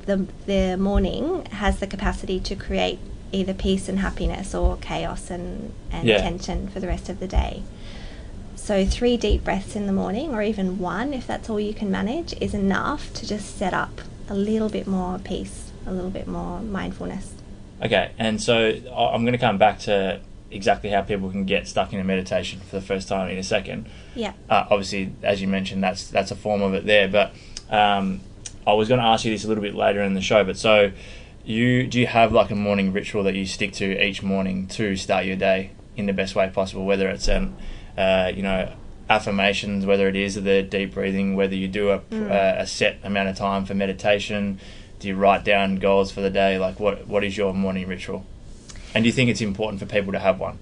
the, 0.06 0.26
the 0.46 0.76
morning 0.76 1.44
has 1.46 1.78
the 1.78 1.86
capacity 1.86 2.40
to 2.40 2.56
create 2.56 2.98
either 3.32 3.54
peace 3.54 3.88
and 3.88 3.98
happiness 4.00 4.54
or 4.54 4.76
chaos 4.76 5.30
and, 5.30 5.72
and 5.90 6.06
Yeah. 6.06 6.18
tension 6.20 6.68
for 6.68 6.80
the 6.80 6.86
rest 6.86 7.08
of 7.08 7.18
the 7.18 7.26
day. 7.26 7.62
So, 8.54 8.84
three 8.86 9.16
deep 9.16 9.42
breaths 9.42 9.74
in 9.74 9.86
the 9.86 9.92
morning, 9.92 10.34
or 10.34 10.42
even 10.42 10.78
one, 10.78 11.12
if 11.12 11.26
that's 11.26 11.50
all 11.50 11.58
you 11.58 11.74
can 11.74 11.90
manage, 11.90 12.34
is 12.40 12.54
enough 12.54 13.12
to 13.14 13.26
just 13.26 13.56
set 13.58 13.74
up 13.74 14.00
a 14.28 14.34
little 14.34 14.68
bit 14.68 14.86
more 14.86 15.18
peace, 15.18 15.72
a 15.86 15.92
little 15.92 16.10
bit 16.10 16.28
more 16.28 16.60
mindfulness. 16.60 17.32
Okay. 17.82 18.10
And 18.18 18.40
so 18.40 18.68
I- 18.94 19.06
I'm 19.14 19.22
going 19.22 19.32
to 19.32 19.38
come 19.38 19.58
back 19.58 19.80
to 19.80 20.20
exactly 20.52 20.90
how 20.90 21.00
people 21.02 21.30
can 21.30 21.44
get 21.44 21.66
stuck 21.66 21.92
in 21.92 21.98
a 21.98 22.04
meditation 22.04 22.60
for 22.60 22.76
the 22.76 22.82
first 22.82 23.08
time 23.08 23.30
in 23.30 23.38
a 23.38 23.42
second. 23.42 23.86
Yeah. 24.14 24.32
Uh, 24.48 24.64
obviously, 24.70 25.12
as 25.22 25.40
you 25.42 25.48
mentioned, 25.48 25.82
that's 25.82 26.06
that's 26.08 26.30
a 26.30 26.36
form 26.36 26.62
of 26.62 26.74
it 26.74 26.84
there. 26.86 27.08
But 27.08 27.32
um, 27.70 28.20
I 28.66 28.74
was 28.74 28.86
going 28.86 29.00
to 29.00 29.06
ask 29.06 29.24
you 29.24 29.32
this 29.32 29.44
a 29.44 29.48
little 29.48 29.62
bit 29.62 29.74
later 29.74 30.02
in 30.02 30.14
the 30.14 30.20
show. 30.20 30.44
But 30.44 30.56
so, 30.56 30.92
you 31.44 31.86
do 31.86 31.98
you 32.00 32.06
have 32.06 32.32
like 32.32 32.50
a 32.50 32.54
morning 32.54 32.92
ritual 32.92 33.22
that 33.24 33.34
you 33.34 33.46
stick 33.46 33.72
to 33.74 34.04
each 34.04 34.22
morning 34.22 34.66
to 34.68 34.96
start 34.96 35.24
your 35.26 35.36
day 35.36 35.70
in 35.96 36.06
the 36.06 36.12
best 36.12 36.34
way 36.34 36.48
possible? 36.48 36.84
Whether 36.84 37.08
it's 37.08 37.28
an 37.28 37.56
uh, 37.96 38.30
you 38.34 38.42
know 38.42 38.72
affirmations, 39.10 39.84
whether 39.84 40.08
it 40.08 40.16
is 40.16 40.36
the 40.36 40.62
deep 40.62 40.94
breathing, 40.94 41.34
whether 41.36 41.54
you 41.54 41.68
do 41.68 41.90
a, 41.90 41.98
Mm. 41.98 42.30
uh, 42.30 42.62
a 42.62 42.66
set 42.66 42.98
amount 43.02 43.28
of 43.28 43.36
time 43.36 43.64
for 43.64 43.74
meditation, 43.74 44.58
do 45.00 45.08
you 45.08 45.14
write 45.16 45.44
down 45.44 45.76
goals 45.76 46.10
for 46.12 46.20
the 46.20 46.30
day? 46.30 46.58
Like 46.58 46.78
what 46.80 47.06
what 47.06 47.24
is 47.24 47.36
your 47.36 47.52
morning 47.52 47.86
ritual? 47.88 48.24
And 48.94 49.04
do 49.04 49.08
you 49.08 49.12
think 49.12 49.30
it's 49.30 49.40
important 49.40 49.80
for 49.80 49.86
people 49.86 50.12
to 50.12 50.18
have 50.18 50.38
one? 50.38 50.58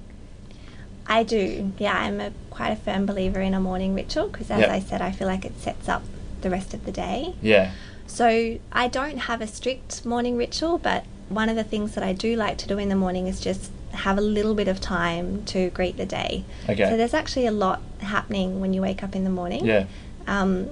I 1.06 1.24
do. 1.24 1.72
Yeah, 1.78 1.94
I'm 1.94 2.20
a 2.20 2.30
quite 2.50 2.70
a 2.70 2.76
firm 2.76 3.04
believer 3.04 3.40
in 3.40 3.52
a 3.54 3.60
morning 3.60 3.94
ritual 3.94 4.28
because, 4.28 4.50
as 4.50 4.60
Yep. 4.60 4.70
I 4.70 4.80
said, 4.80 5.02
I 5.02 5.10
feel 5.10 5.26
like 5.26 5.44
it 5.44 5.58
sets 5.60 5.88
up 5.88 6.02
the 6.42 6.50
rest 6.50 6.72
of 6.72 6.84
the 6.84 6.92
day. 6.92 7.34
Yeah. 7.42 7.72
So 8.10 8.58
I 8.72 8.88
don't 8.88 9.18
have 9.18 9.40
a 9.40 9.46
strict 9.46 10.04
morning 10.04 10.36
ritual, 10.36 10.78
but 10.78 11.04
one 11.28 11.48
of 11.48 11.56
the 11.56 11.64
things 11.64 11.94
that 11.94 12.02
I 12.04 12.12
do 12.12 12.34
like 12.36 12.58
to 12.58 12.66
do 12.68 12.76
in 12.76 12.88
the 12.88 12.96
morning 12.96 13.28
is 13.28 13.40
just 13.40 13.70
have 13.92 14.18
a 14.18 14.20
little 14.20 14.54
bit 14.54 14.68
of 14.68 14.80
time 14.80 15.44
to 15.46 15.70
greet 15.70 15.96
the 15.96 16.06
day. 16.06 16.44
Okay. 16.68 16.88
So 16.90 16.96
there's 16.96 17.14
actually 17.14 17.46
a 17.46 17.52
lot 17.52 17.80
happening 18.00 18.60
when 18.60 18.74
you 18.74 18.82
wake 18.82 19.02
up 19.02 19.14
in 19.14 19.24
the 19.24 19.30
morning. 19.30 19.64
Yeah. 19.64 19.86
Um, 20.26 20.68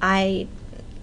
I 0.00 0.46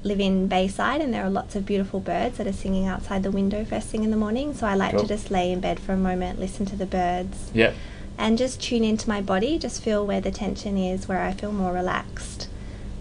live 0.03 0.19
in 0.19 0.47
Bayside 0.47 1.01
and 1.01 1.13
there 1.13 1.23
are 1.23 1.29
lots 1.29 1.55
of 1.55 1.65
beautiful 1.65 1.99
birds 1.99 2.37
that 2.37 2.47
are 2.47 2.53
singing 2.53 2.85
outside 2.87 3.23
the 3.23 3.31
window 3.31 3.63
first 3.65 3.87
thing 3.87 4.03
in 4.03 4.11
the 4.11 4.17
morning. 4.17 4.53
So 4.53 4.65
I 4.67 4.75
like 4.75 4.91
Cool. 4.91 5.01
to 5.01 5.07
just 5.07 5.31
lay 5.31 5.51
in 5.51 5.59
bed 5.59 5.79
for 5.79 5.93
a 5.93 5.97
moment, 5.97 6.39
listen 6.39 6.65
to 6.67 6.75
the 6.75 6.85
birds, 6.85 7.51
Yeah. 7.53 7.71
and 8.17 8.37
just 8.37 8.61
tune 8.61 8.83
into 8.83 9.07
my 9.09 9.21
body, 9.21 9.57
just 9.59 9.81
feel 9.83 10.05
where 10.05 10.21
the 10.21 10.31
tension 10.31 10.77
is, 10.77 11.07
where 11.07 11.21
I 11.21 11.31
feel 11.33 11.51
more 11.51 11.73
relaxed. 11.73 12.47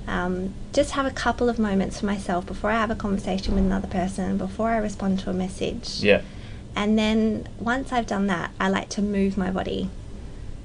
Um, 0.08 0.52
just 0.72 0.92
have 0.92 1.06
a 1.06 1.10
couple 1.10 1.48
of 1.48 1.58
moments 1.58 2.00
for 2.00 2.06
myself 2.06 2.44
before 2.46 2.70
I 2.70 2.74
have 2.74 2.90
a 2.90 2.94
conversation 2.96 3.54
with 3.54 3.64
another 3.64 3.88
person, 3.88 4.36
before 4.36 4.70
I 4.70 4.78
respond 4.78 5.20
to 5.20 5.30
a 5.30 5.32
message. 5.32 6.00
Yeah. 6.02 6.22
And 6.74 6.98
then 6.98 7.46
once 7.58 7.92
I've 7.92 8.06
done 8.06 8.26
that, 8.28 8.50
I 8.58 8.68
like 8.68 8.88
to 8.90 9.02
move 9.02 9.36
my 9.36 9.50
body. 9.50 9.88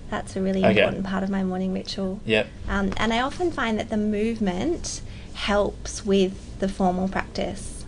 That's 0.10 0.36
a 0.36 0.42
really 0.42 0.64
Okay. 0.66 0.80
important 0.80 1.06
part 1.06 1.24
of 1.24 1.30
my 1.30 1.44
morning 1.44 1.74
ritual. 1.74 2.20
Yeah. 2.26 2.46
Um, 2.70 2.94
and 2.98 3.14
I 3.14 3.20
often 3.22 3.52
find 3.52 3.78
that 3.78 3.90
the 3.90 3.98
movement 3.98 5.02
helps 5.34 6.06
with 6.06 6.60
the 6.60 6.70
formal 6.70 7.08
practice. 7.10 7.86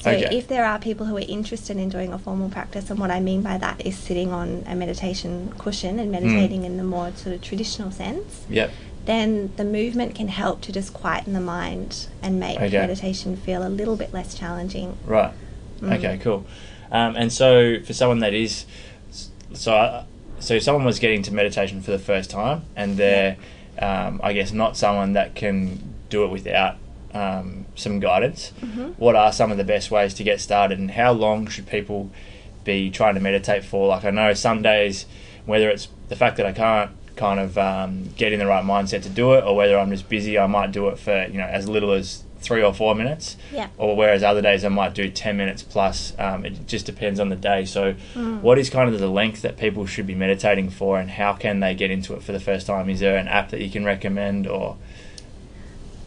So 0.00 0.10
Okay. 0.10 0.36
if 0.36 0.46
there 0.46 0.66
are 0.66 0.78
people 0.78 1.06
who 1.06 1.16
are 1.16 1.24
interested 1.26 1.78
in 1.78 1.88
doing 1.88 2.12
a 2.12 2.18
formal 2.18 2.50
practice, 2.50 2.90
and 2.90 2.98
what 3.00 3.10
I 3.10 3.20
mean 3.20 3.40
by 3.40 3.56
that 3.56 3.84
is 3.86 3.96
sitting 3.96 4.30
on 4.30 4.62
a 4.66 4.74
meditation 4.74 5.52
cushion 5.56 5.98
and 5.98 6.12
meditating 6.12 6.64
in 6.64 6.76
the 6.76 6.84
more 6.84 7.10
sort 7.16 7.34
of 7.34 7.40
traditional 7.40 7.90
sense, 7.90 8.42
Yep. 8.50 8.70
Then 9.06 9.52
the 9.56 9.64
movement 9.64 10.14
can 10.14 10.28
help 10.28 10.60
to 10.62 10.72
just 10.72 10.94
quieten 10.94 11.32
the 11.34 11.40
mind 11.40 12.06
and 12.22 12.40
make 12.40 12.56
Okay. 12.60 12.78
meditation 12.78 13.36
feel 13.36 13.66
a 13.66 13.68
little 13.68 13.96
bit 13.96 14.12
less 14.14 14.34
challenging. 14.34 14.96
Right. 15.04 15.32
Mm. 15.80 15.96
Okay. 15.98 16.18
Cool. 16.22 16.46
Um, 16.90 17.16
and 17.16 17.32
so 17.32 17.80
for 17.82 17.92
someone 17.92 18.20
that 18.20 18.32
is, 18.34 18.64
so 19.52 19.74
I, 19.74 20.04
so 20.40 20.54
if 20.54 20.62
someone 20.62 20.84
was 20.84 20.98
getting 20.98 21.22
to 21.22 21.34
meditation 21.34 21.80
for 21.82 21.90
the 21.90 21.98
first 21.98 22.30
time 22.30 22.62
and 22.76 22.96
they're, 22.96 23.36
um, 23.78 24.20
I 24.22 24.32
guess, 24.32 24.52
not 24.52 24.76
someone 24.76 25.14
that 25.14 25.34
can 25.34 25.94
do 26.08 26.24
it 26.24 26.28
without 26.28 26.76
um, 27.12 27.66
some 27.74 28.00
guidance, 28.00 28.52
Mm-hmm. 28.60 28.88
what 28.92 29.16
are 29.16 29.32
some 29.32 29.50
of 29.50 29.56
the 29.58 29.64
best 29.64 29.90
ways 29.90 30.14
to 30.14 30.24
get 30.24 30.40
started, 30.40 30.78
and 30.78 30.90
how 30.92 31.12
long 31.12 31.46
should 31.48 31.66
people 31.66 32.10
be 32.64 32.90
trying 32.90 33.14
to 33.14 33.20
meditate 33.20 33.64
for? 33.64 33.88
Like 33.88 34.04
I 34.04 34.10
know 34.10 34.32
some 34.34 34.62
days, 34.62 35.06
whether 35.46 35.68
it's 35.68 35.88
the 36.08 36.16
fact 36.16 36.36
that 36.38 36.46
I 36.46 36.52
can't 36.52 36.90
kind 37.16 37.38
of 37.40 37.56
um, 37.58 38.08
get 38.16 38.32
in 38.32 38.38
the 38.40 38.46
right 38.46 38.64
mindset 38.64 39.02
to 39.04 39.08
do 39.08 39.34
it, 39.34 39.44
or 39.44 39.54
whether 39.56 39.78
I'm 39.78 39.90
just 39.90 40.08
busy, 40.08 40.38
I 40.38 40.46
might 40.46 40.72
do 40.72 40.88
it 40.88 40.98
for 40.98 41.26
you 41.26 41.38
know 41.38 41.44
as 41.46 41.68
little 41.68 41.92
as 41.92 42.22
three 42.40 42.62
or 42.62 42.74
four 42.74 42.94
minutes 42.94 43.38
Yeah. 43.50 43.68
or 43.78 43.96
whereas 43.96 44.22
other 44.22 44.42
days 44.42 44.66
I 44.66 44.68
might 44.68 44.92
do 44.92 45.08
10 45.08 45.34
minutes 45.34 45.62
plus. 45.62 46.12
Um, 46.18 46.44
it 46.44 46.66
just 46.66 46.84
depends 46.84 47.18
on 47.18 47.30
the 47.30 47.36
day. 47.36 47.64
So, 47.64 47.94
Mm. 48.14 48.42
what 48.42 48.58
is 48.58 48.68
kind 48.68 48.92
of 48.92 49.00
the 49.00 49.08
length 49.08 49.40
that 49.40 49.56
people 49.56 49.86
should 49.86 50.06
be 50.06 50.14
meditating 50.14 50.68
for, 50.68 50.98
and 51.00 51.08
how 51.08 51.32
can 51.32 51.60
they 51.60 51.74
get 51.74 51.90
into 51.90 52.12
it 52.12 52.22
for 52.22 52.32
the 52.32 52.40
first 52.40 52.66
time? 52.66 52.90
Is 52.90 53.00
there 53.00 53.16
an 53.16 53.28
app 53.28 53.48
that 53.50 53.62
you 53.62 53.70
can 53.70 53.84
recommend, 53.86 54.46
or 54.46 54.76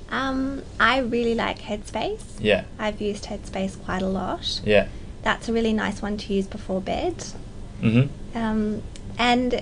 Um, 0.10 0.62
I 0.80 1.00
really 1.00 1.36
like 1.36 1.60
Headspace. 1.60 2.24
yeah, 2.40 2.64
I've 2.80 3.02
used 3.02 3.26
Headspace 3.26 3.84
quite 3.84 4.02
a 4.02 4.08
lot. 4.08 4.62
yeah, 4.64 4.88
That's 5.24 5.50
a 5.50 5.54
really 5.54 5.74
nice 5.74 6.02
one 6.02 6.18
to 6.18 6.34
use 6.34 6.48
before 6.48 6.80
bed. 6.82 7.16
hmm 7.82 8.04
Um, 8.36 8.84
and 9.18 9.62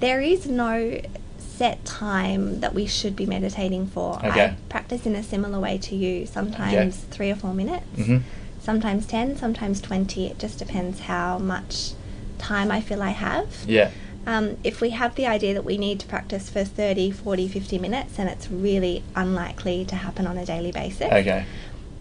there 0.00 0.20
is 0.20 0.46
no 0.46 1.00
set 1.38 1.84
time 1.84 2.60
that 2.60 2.74
we 2.74 2.86
should 2.86 3.14
be 3.14 3.26
meditating 3.26 3.86
for. 3.86 4.16
Okay. 4.24 4.44
I 4.44 4.56
practice 4.68 5.06
in 5.06 5.14
a 5.14 5.22
similar 5.22 5.60
way 5.60 5.78
to 5.78 5.94
you. 5.94 6.26
Sometimes 6.26 6.96
three 7.10 7.30
or 7.30 7.36
four 7.36 7.54
minutes, 7.54 8.06
hmm 8.06 8.18
sometimes 8.62 9.06
10, 9.06 9.36
sometimes 9.38 9.80
20. 9.80 10.26
It 10.26 10.38
just 10.38 10.58
depends 10.58 11.00
how 11.00 11.38
much 11.38 11.92
time 12.38 12.70
I 12.70 12.80
feel 12.82 13.02
I 13.02 13.08
have. 13.10 13.48
yeah, 13.66 13.90
Um, 14.26 14.58
if 14.62 14.82
we 14.82 14.90
have 14.90 15.14
the 15.14 15.26
idea 15.26 15.54
that 15.54 15.64
we 15.64 15.78
need 15.78 15.98
to 16.00 16.06
practice 16.06 16.50
for 16.50 16.62
30, 16.62 17.10
40, 17.10 17.48
50 17.48 17.78
minutes, 17.78 18.16
then 18.18 18.28
it's 18.28 18.50
really 18.50 19.02
unlikely 19.16 19.86
to 19.86 19.96
happen 19.96 20.26
on 20.26 20.36
a 20.36 20.44
daily 20.44 20.72
basis. 20.72 21.10
okay, 21.10 21.46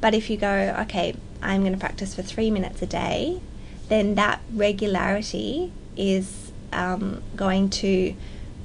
But 0.01 0.13
if 0.13 0.29
you 0.29 0.35
go, 0.35 0.75
okay, 0.81 1.15
I'm 1.41 1.61
going 1.61 1.73
to 1.73 1.79
practice 1.79 2.13
for 2.13 2.23
three 2.23 2.51
minutes 2.51 2.81
a 2.81 2.85
day, 2.85 3.39
then 3.87 4.15
that 4.15 4.41
regularity 4.53 5.71
is 5.95 6.48
um, 6.73 7.21
going 7.35 7.69
to 7.69 8.13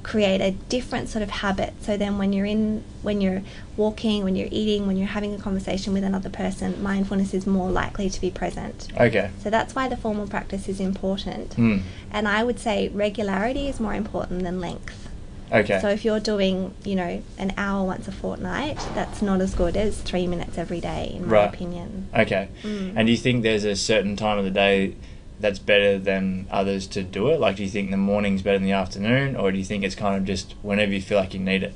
create 0.03 0.39
a 0.39 0.51
different 0.69 1.09
sort 1.09 1.23
of 1.23 1.29
habit. 1.31 1.73
So 1.81 1.97
then, 1.97 2.17
when 2.19 2.31
you're 2.31 2.45
in, 2.45 2.83
when 3.01 3.21
you're 3.21 3.41
walking, 3.75 4.23
when 4.23 4.35
you're 4.35 4.49
eating, 4.51 4.85
when 4.87 4.97
you're 4.97 5.07
having 5.07 5.33
a 5.33 5.37
conversation 5.39 5.93
with 5.93 6.03
another 6.03 6.29
person, 6.29 6.81
mindfulness 6.83 7.33
is 7.33 7.47
more 7.47 7.69
likely 7.71 8.09
to 8.09 8.21
be 8.21 8.29
present. 8.29 8.87
okay, 8.99 9.31
So 9.41 9.49
that's 9.49 9.73
why 9.75 9.89
the 9.89 9.97
formal 9.97 10.27
practice 10.27 10.69
is 10.69 10.79
important. 10.79 11.55
mm. 11.57 11.81
And 12.11 12.27
I 12.27 12.43
would 12.43 12.59
say 12.59 12.89
regularity 12.89 13.67
is 13.67 13.79
more 13.79 13.93
important 13.95 14.43
than 14.43 14.61
length. 14.61 15.09
okay, 15.51 15.79
So 15.81 15.89
if 15.89 16.05
you're 16.05 16.19
doing, 16.21 16.73
you 16.83 16.95
know, 16.95 17.21
an 17.39 17.53
hour 17.57 17.83
once 17.85 18.07
a 18.07 18.11
fortnight, 18.11 18.77
that's 18.93 19.21
not 19.23 19.41
as 19.41 19.53
good 19.55 19.75
as 19.75 20.01
three 20.01 20.27
minutes 20.27 20.57
every 20.57 20.79
day, 20.79 21.13
in 21.15 21.25
my 21.27 21.31
Right. 21.33 21.53
opinion. 21.53 22.07
okay. 22.15 22.47
Mm. 22.63 22.93
And 22.95 23.07
do 23.07 23.11
you 23.11 23.17
think 23.17 23.41
there's 23.43 23.65
a 23.65 23.75
certain 23.75 24.15
time 24.15 24.37
of 24.37 24.45
the 24.45 24.51
day 24.51 24.95
that's 25.39 25.59
better 25.59 25.97
than 25.97 26.47
others 26.49 26.87
to 26.87 27.03
do 27.03 27.29
it? 27.29 27.39
Like, 27.39 27.57
do 27.57 27.63
you 27.63 27.69
think 27.69 27.91
the 27.91 27.97
morning's 27.97 28.41
better 28.41 28.57
than 28.57 28.65
the 28.65 28.71
afternoon, 28.73 29.35
or 29.35 29.51
do 29.51 29.57
you 29.57 29.65
think 29.65 29.83
it's 29.83 29.95
kind 29.95 30.15
of 30.17 30.25
just 30.25 30.53
whenever 30.61 30.91
you 30.91 31.01
feel 31.01 31.17
like 31.19 31.33
you 31.33 31.39
need 31.39 31.63
it? 31.63 31.73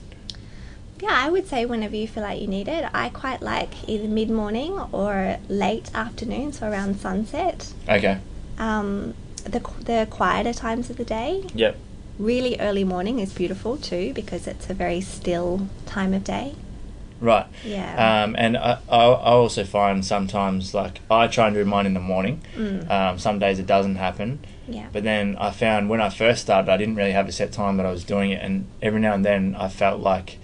Yeah, 1.02 1.12
I 1.14 1.30
would 1.30 1.48
say 1.48 1.66
whenever 1.66 1.96
you 1.96 2.08
feel 2.08 2.24
like 2.24 2.42
you 2.42 2.48
need 2.48 2.68
it. 2.68 2.86
I 2.94 3.08
quite 3.10 3.42
like 3.42 3.88
either 3.90 4.08
mid 4.08 4.30
morning 4.30 4.78
or 4.92 5.38
late 5.48 5.90
afternoon, 5.96 6.52
so 6.52 6.70
around 6.70 7.00
sunset. 7.00 7.74
Okay, 7.88 8.18
Um, 8.58 9.14
the, 9.46 9.62
the 9.80 10.08
quieter 10.10 10.52
times 10.54 10.90
of 10.90 10.98
the 10.98 11.06
day. 11.06 11.46
yep, 11.54 11.78
Really 12.18 12.60
early 12.60 12.84
morning 12.84 13.20
is 13.20 13.32
beautiful 13.32 13.78
too 13.78 14.12
because 14.14 14.46
it's 14.46 14.70
a 14.70 14.74
very 14.74 15.00
still 15.00 15.68
time 15.86 16.14
of 16.14 16.26
day. 16.26 16.56
Right. 17.20 17.46
Yeah. 17.66 18.24
Um, 18.24 18.36
and 18.38 18.58
I, 18.58 18.80
I, 18.90 18.98
I 19.06 19.32
also 19.32 19.64
find 19.64 20.06
sometimes 20.06 20.74
like 20.74 21.02
I 21.10 21.28
try 21.28 21.48
and 21.48 21.56
do 21.56 21.66
mine 21.66 21.86
in 21.86 21.94
the 21.94 22.00
morning. 22.00 22.42
Mm. 22.56 22.90
Um, 22.90 23.20
some 23.20 23.40
days 23.40 23.60
it 23.60 23.66
doesn't 23.68 23.96
happen, 23.96 24.40
yeah. 24.68 24.88
but 24.92 25.04
then 25.04 25.36
I 25.38 25.52
found 25.52 25.90
when 25.90 26.02
I 26.02 26.10
first 26.10 26.42
started, 26.42 26.70
I 26.72 26.78
didn't 26.78 26.96
really 26.96 27.12
have 27.12 27.28
a 27.28 27.32
set 27.32 27.52
time 27.52 27.78
that 27.78 27.86
I 27.86 27.92
was 27.92 28.04
doing 28.04 28.32
it, 28.32 28.42
and 28.42 28.68
every 28.82 29.00
now 29.00 29.14
and 29.14 29.26
then 29.26 29.56
I 29.56 29.68
felt 29.70 30.00
like 30.02 30.38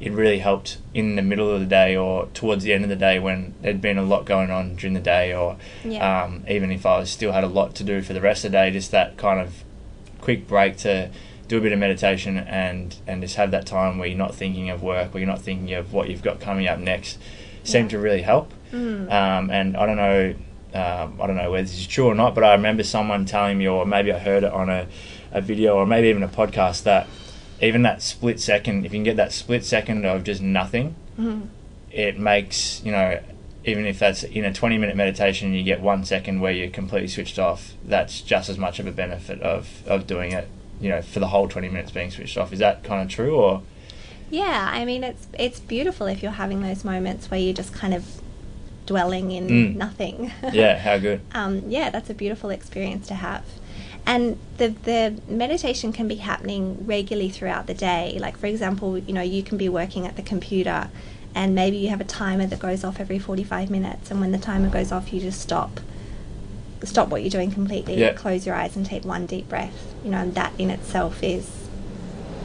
it 0.00 0.10
really 0.10 0.40
helped 0.40 0.78
in 0.92 1.14
the 1.14 1.22
middle 1.22 1.48
of 1.48 1.60
the 1.60 1.66
day 1.66 1.96
or 1.96 2.26
towards 2.34 2.64
the 2.64 2.72
end 2.72 2.82
of 2.82 2.90
the 2.90 2.96
day 2.96 3.20
when 3.20 3.54
there'd 3.62 3.80
been 3.80 3.98
a 3.98 4.02
lot 4.02 4.24
going 4.24 4.50
on 4.50 4.74
during 4.74 4.94
the 4.94 5.00
day, 5.00 5.32
or 5.32 5.56
Yeah. 5.84 6.24
um, 6.24 6.44
even 6.48 6.72
if 6.72 6.84
I 6.84 6.98
was 6.98 7.10
still 7.10 7.30
had 7.30 7.44
a 7.44 7.48
lot 7.48 7.76
to 7.76 7.84
do 7.84 8.02
for 8.02 8.12
the 8.12 8.20
rest 8.20 8.44
of 8.44 8.50
the 8.50 8.58
day, 8.58 8.70
just 8.72 8.90
that 8.90 9.16
kind 9.16 9.38
of 9.40 9.62
quick 10.20 10.48
break 10.48 10.76
to 10.78 11.10
do 11.48 11.58
a 11.58 11.60
bit 11.60 11.72
of 11.72 11.78
meditation 11.78 12.38
and 12.38 12.94
and 13.06 13.22
just 13.22 13.36
have 13.36 13.50
that 13.50 13.66
time 13.66 13.98
where 13.98 14.08
you're 14.08 14.18
not 14.18 14.34
thinking 14.34 14.70
of 14.70 14.82
work, 14.82 15.12
where 15.12 15.20
you're 15.22 15.30
not 15.30 15.42
thinking 15.42 15.74
of 15.74 15.92
what 15.92 16.08
you've 16.08 16.22
got 16.22 16.40
coming 16.40 16.66
up 16.66 16.78
next, 16.78 17.18
seemed 17.64 17.90
Yeah. 17.92 17.98
to 17.98 18.02
really 18.02 18.22
help. 18.22 18.52
Mm. 18.72 19.10
Um, 19.12 19.50
and 19.50 19.76
I 19.76 19.86
don't 19.86 19.96
know, 19.96 20.34
um, 20.74 21.20
I 21.20 21.26
don't 21.26 21.36
know 21.36 21.50
whether 21.50 21.62
this 21.64 21.78
is 21.78 21.86
true 21.86 22.06
or 22.06 22.14
not, 22.14 22.34
but 22.34 22.42
I 22.44 22.52
remember 22.54 22.82
someone 22.82 23.26
telling 23.26 23.58
me, 23.58 23.68
or 23.68 23.84
maybe 23.84 24.10
I 24.12 24.18
heard 24.18 24.44
it 24.44 24.52
on 24.52 24.70
a, 24.70 24.86
a 25.30 25.40
video, 25.42 25.76
or 25.76 25.86
maybe 25.86 26.08
even 26.08 26.22
a 26.22 26.28
podcast, 26.28 26.84
that 26.84 27.06
even 27.60 27.82
that 27.82 28.02
split 28.02 28.40
second, 28.40 28.86
if 28.86 28.92
you 28.92 28.96
can 28.98 29.04
get 29.04 29.16
that 29.16 29.32
split 29.32 29.64
second 29.64 30.04
of 30.06 30.24
just 30.24 30.40
nothing, 30.40 30.94
Mhm. 31.20 31.48
it 31.90 32.18
makes 32.18 32.80
you 32.84 32.92
know, 32.92 33.20
even 33.64 33.84
if 33.86 33.98
that's 33.98 34.22
in 34.24 34.44
a 34.44 34.52
twenty 34.52 34.78
minute 34.78 34.96
meditation, 34.96 35.52
you 35.52 35.62
get 35.62 35.80
one 35.80 36.04
second 36.04 36.40
where 36.40 36.50
you're 36.52 36.70
completely 36.70 37.08
switched 37.08 37.38
off. 37.38 37.74
That's 37.86 38.20
just 38.22 38.48
as 38.48 38.56
much 38.58 38.78
of 38.80 38.86
a 38.86 38.90
benefit 38.92 39.40
of 39.42 39.68
of 39.86 40.06
doing 40.06 40.32
it, 40.32 40.48
you 40.82 40.88
know, 40.90 41.00
for 41.00 41.20
the 41.20 41.28
whole 41.28 41.48
twenty 41.48 41.68
minutes 41.68 41.90
being 41.92 42.10
switched 42.10 42.36
off. 42.36 42.52
Is 42.52 42.58
that 42.58 42.82
kind 42.84 43.00
of 43.02 43.08
true, 43.08 43.36
or 43.36 43.62
Yeah, 44.30 44.70
I 44.72 44.84
mean 44.84 45.04
it's 45.04 45.26
it's 45.38 45.60
beautiful 45.60 46.06
if 46.06 46.22
you're 46.22 46.32
having 46.32 46.60
those 46.62 46.84
moments 46.84 47.30
where 47.30 47.40
you're 47.40 47.54
just 47.54 47.72
kind 47.72 47.94
of 47.94 48.04
dwelling 48.86 49.30
in 49.30 49.48
Mm. 49.48 49.74
nothing. 49.76 50.32
yeah, 50.52 50.76
how 50.78 50.98
good? 50.98 51.20
um, 51.34 51.62
yeah, 51.68 51.88
that's 51.90 52.10
a 52.10 52.14
beautiful 52.14 52.50
experience 52.50 53.06
to 53.08 53.14
have. 53.14 53.44
And 54.04 54.36
the 54.58 54.68
the 54.84 55.20
meditation 55.28 55.92
can 55.92 56.08
be 56.08 56.16
happening 56.16 56.84
regularly 56.84 57.30
throughout 57.30 57.66
the 57.68 57.74
day. 57.74 58.18
Like 58.20 58.36
for 58.36 58.46
example, 58.46 58.98
you 58.98 59.12
know, 59.12 59.22
you 59.22 59.42
can 59.44 59.56
be 59.56 59.68
working 59.68 60.06
at 60.06 60.16
the 60.16 60.22
computer 60.22 60.88
and 61.34 61.54
maybe 61.54 61.76
you 61.78 61.88
have 61.88 62.00
a 62.00 62.04
timer 62.04 62.46
that 62.46 62.58
goes 62.58 62.84
off 62.84 63.00
every 63.00 63.18
45 63.18 63.70
minutes 63.70 64.10
and 64.10 64.20
when 64.20 64.32
the 64.32 64.38
timer 64.38 64.68
goes 64.68 64.92
off 64.92 65.14
you 65.14 65.20
just 65.20 65.40
stop 65.40 65.80
stop 66.84 67.08
what 67.08 67.22
you're 67.22 67.30
doing 67.30 67.50
completely 67.50 67.96
Yeah. 67.96 68.12
close 68.12 68.44
your 68.46 68.54
eyes 68.54 68.76
and 68.76 68.84
take 68.84 69.04
one 69.04 69.26
deep 69.26 69.48
breath 69.48 69.94
you 70.04 70.10
know 70.10 70.18
and 70.18 70.34
that 70.34 70.52
in 70.58 70.70
itself 70.70 71.22
is 71.22 71.50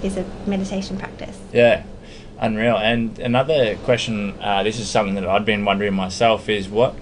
is 0.03 0.15
a 0.17 0.25
meditation 0.45 0.97
practice 0.97 1.37
Yeah, 1.51 1.83
unreal. 2.39 2.77
And 2.77 3.17
another 3.17 3.75
question, 3.77 4.35
uh, 4.41 4.61
this 4.61 4.79
is 4.79 4.87
something 4.87 5.15
that 5.15 5.25
I'd 5.27 5.43
been 5.43 5.65
wondering 5.65 5.93
myself, 5.95 6.47
is 6.49 6.69
what 6.69 6.93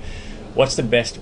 what's 0.54 0.78
the 0.78 0.84
best, 0.84 1.20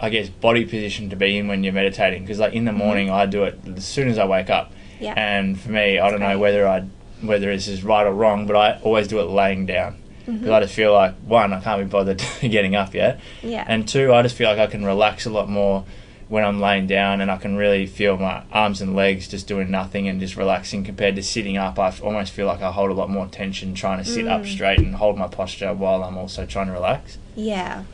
I 0.00 0.10
guess, 0.10 0.28
body 0.28 0.64
position 0.64 1.10
to 1.10 1.16
be 1.16 1.38
in 1.38 1.46
when 1.46 1.62
you're 1.62 1.72
meditating? 1.72 2.22
Because 2.24 2.40
like 2.40 2.54
in 2.54 2.64
the 2.64 2.72
morning, 2.72 3.08
I 3.08 3.26
do 3.26 3.44
it 3.44 3.60
as 3.76 3.84
soon 3.84 4.08
as 4.08 4.18
I 4.18 4.24
wake 4.26 4.50
up, 4.50 4.72
Yeah. 4.98 5.14
And 5.16 5.60
for 5.60 5.70
me, 5.70 6.00
I 6.00 6.10
don't 6.10 6.18
know 6.20 6.38
whether 6.40 6.66
I 6.66 6.82
whether 7.22 7.46
this 7.54 7.68
is 7.68 7.84
right 7.84 8.04
or 8.04 8.12
wrong, 8.12 8.46
but 8.48 8.56
I 8.56 8.80
always 8.82 9.06
do 9.06 9.20
it 9.20 9.24
laying 9.26 9.64
down 9.66 9.94
because 10.26 10.40
Mm-hmm. 10.40 10.52
I 10.52 10.60
just 10.60 10.74
feel 10.74 10.92
like 10.92 11.14
one, 11.26 11.52
I 11.52 11.60
can't 11.60 11.80
be 11.80 11.86
bothered 11.86 12.22
getting 12.40 12.74
up 12.76 12.94
yet, 12.94 13.20
Yeah. 13.42 13.64
and 13.66 13.86
two, 13.88 14.12
I 14.12 14.22
just 14.22 14.36
feel 14.36 14.48
like 14.48 14.58
I 14.58 14.66
can 14.66 14.84
relax 14.84 15.26
a 15.26 15.30
lot 15.30 15.48
more 15.48 15.84
when 16.28 16.42
I'm 16.44 16.58
laying 16.60 16.86
down, 16.86 17.20
and 17.20 17.30
I 17.30 17.36
can 17.36 17.54
really 17.56 17.86
feel 17.86 18.16
my 18.16 18.42
arms 18.50 18.80
and 18.80 18.96
legs 18.96 19.28
just 19.28 19.46
doing 19.46 19.70
nothing 19.70 20.08
and 20.08 20.18
just 20.20 20.36
relaxing 20.36 20.82
compared 20.82 21.16
to 21.16 21.22
sitting 21.22 21.58
up. 21.58 21.78
I 21.78 21.88
f- 21.88 22.02
almost 22.02 22.32
feel 22.32 22.46
like 22.46 22.62
I 22.62 22.72
hold 22.72 22.90
a 22.90 22.94
lot 22.94 23.10
more 23.10 23.26
tension 23.26 23.74
trying 23.74 24.02
to 24.02 24.08
sit 24.08 24.26
up 24.26 24.42
Mm. 24.42 24.46
straight 24.52 24.78
and 24.78 24.94
hold 24.94 25.18
my 25.18 25.28
posture 25.28 25.74
while 25.74 26.02
I'm 26.02 26.16
also 26.16 26.46
trying 26.46 26.66
to 26.68 26.72
relax. 26.72 27.18
Yeah. 27.36 27.84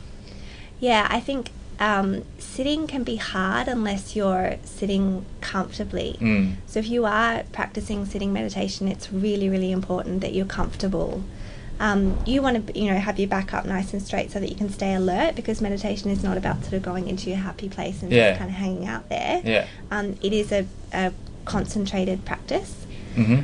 Yeah, 0.79 1.07
I 1.11 1.19
think 1.19 1.49
um, 1.79 2.23
sitting 2.39 2.87
can 2.87 3.03
be 3.03 3.17
hard 3.17 3.67
unless 3.67 4.15
you're 4.15 4.55
sitting 4.63 5.25
comfortably. 5.41 6.15
Mm. 6.21 6.55
So 6.67 6.79
if 6.79 6.87
you 6.89 7.05
are 7.05 7.43
practicing 7.51 8.05
sitting 8.05 8.31
meditation, 8.31 8.87
it's 8.87 9.11
really, 9.11 9.49
really 9.49 9.71
important 9.73 10.21
that 10.21 10.33
you're 10.33 10.45
comfortable. 10.45 11.23
Um, 11.81 12.17
you 12.27 12.41
want 12.43 12.67
to, 12.67 12.79
you 12.79 12.91
know, 12.91 12.99
have 12.99 13.17
your 13.17 13.27
back 13.27 13.53
up 13.55 13.65
nice 13.65 13.91
and 13.91 14.01
straight 14.03 14.29
so 14.31 14.39
that 14.39 14.49
you 14.49 14.55
can 14.55 14.69
stay 14.69 14.93
alert 14.93 15.35
because 15.35 15.61
meditation 15.61 16.11
is 16.11 16.23
not 16.23 16.37
about 16.37 16.61
sort 16.61 16.73
of 16.73 16.83
going 16.83 17.07
into 17.07 17.29
your 17.29 17.39
happy 17.39 17.69
place 17.69 18.03
and 18.03 18.11
Yeah. 18.11 18.29
just 18.29 18.39
kind 18.39 18.51
of 18.51 18.55
hanging 18.57 18.85
out 18.85 19.09
there. 19.09 19.41
Yeah. 19.43 19.65
Um, 19.89 20.15
it 20.21 20.31
is 20.31 20.51
a, 20.51 20.67
a 20.93 21.11
concentrated 21.45 22.23
practice. 22.23 22.85
Mm-hmm. 23.15 23.41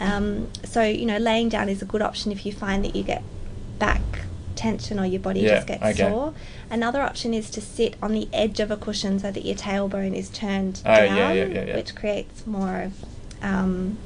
Um, 0.00 0.48
so, 0.64 0.82
you 0.84 1.06
know, 1.06 1.18
laying 1.18 1.48
down 1.48 1.68
is 1.68 1.82
a 1.82 1.84
good 1.84 2.02
option 2.02 2.30
if 2.30 2.46
you 2.46 2.52
find 2.52 2.84
that 2.84 2.94
you 2.94 3.02
get 3.02 3.22
back 3.80 4.00
tension 4.54 5.00
or 5.00 5.04
your 5.04 5.20
body 5.20 5.40
Yeah, 5.40 5.56
just 5.56 5.66
gets 5.66 5.82
okay. 5.82 6.08
sore. 6.08 6.34
Another 6.70 7.02
option 7.02 7.34
is 7.34 7.50
to 7.50 7.60
sit 7.60 7.96
on 8.00 8.12
the 8.12 8.28
edge 8.32 8.60
of 8.60 8.70
a 8.70 8.76
cushion 8.76 9.18
so 9.18 9.32
that 9.32 9.44
your 9.44 9.56
tailbone 9.56 10.14
is 10.16 10.30
turned 10.30 10.80
Oh, 10.86 10.94
down, 10.94 11.16
yeah, 11.16 11.32
yeah, 11.32 11.74
which 11.76 11.96
creates 11.96 12.46
more 12.46 12.92
um, 13.42 13.98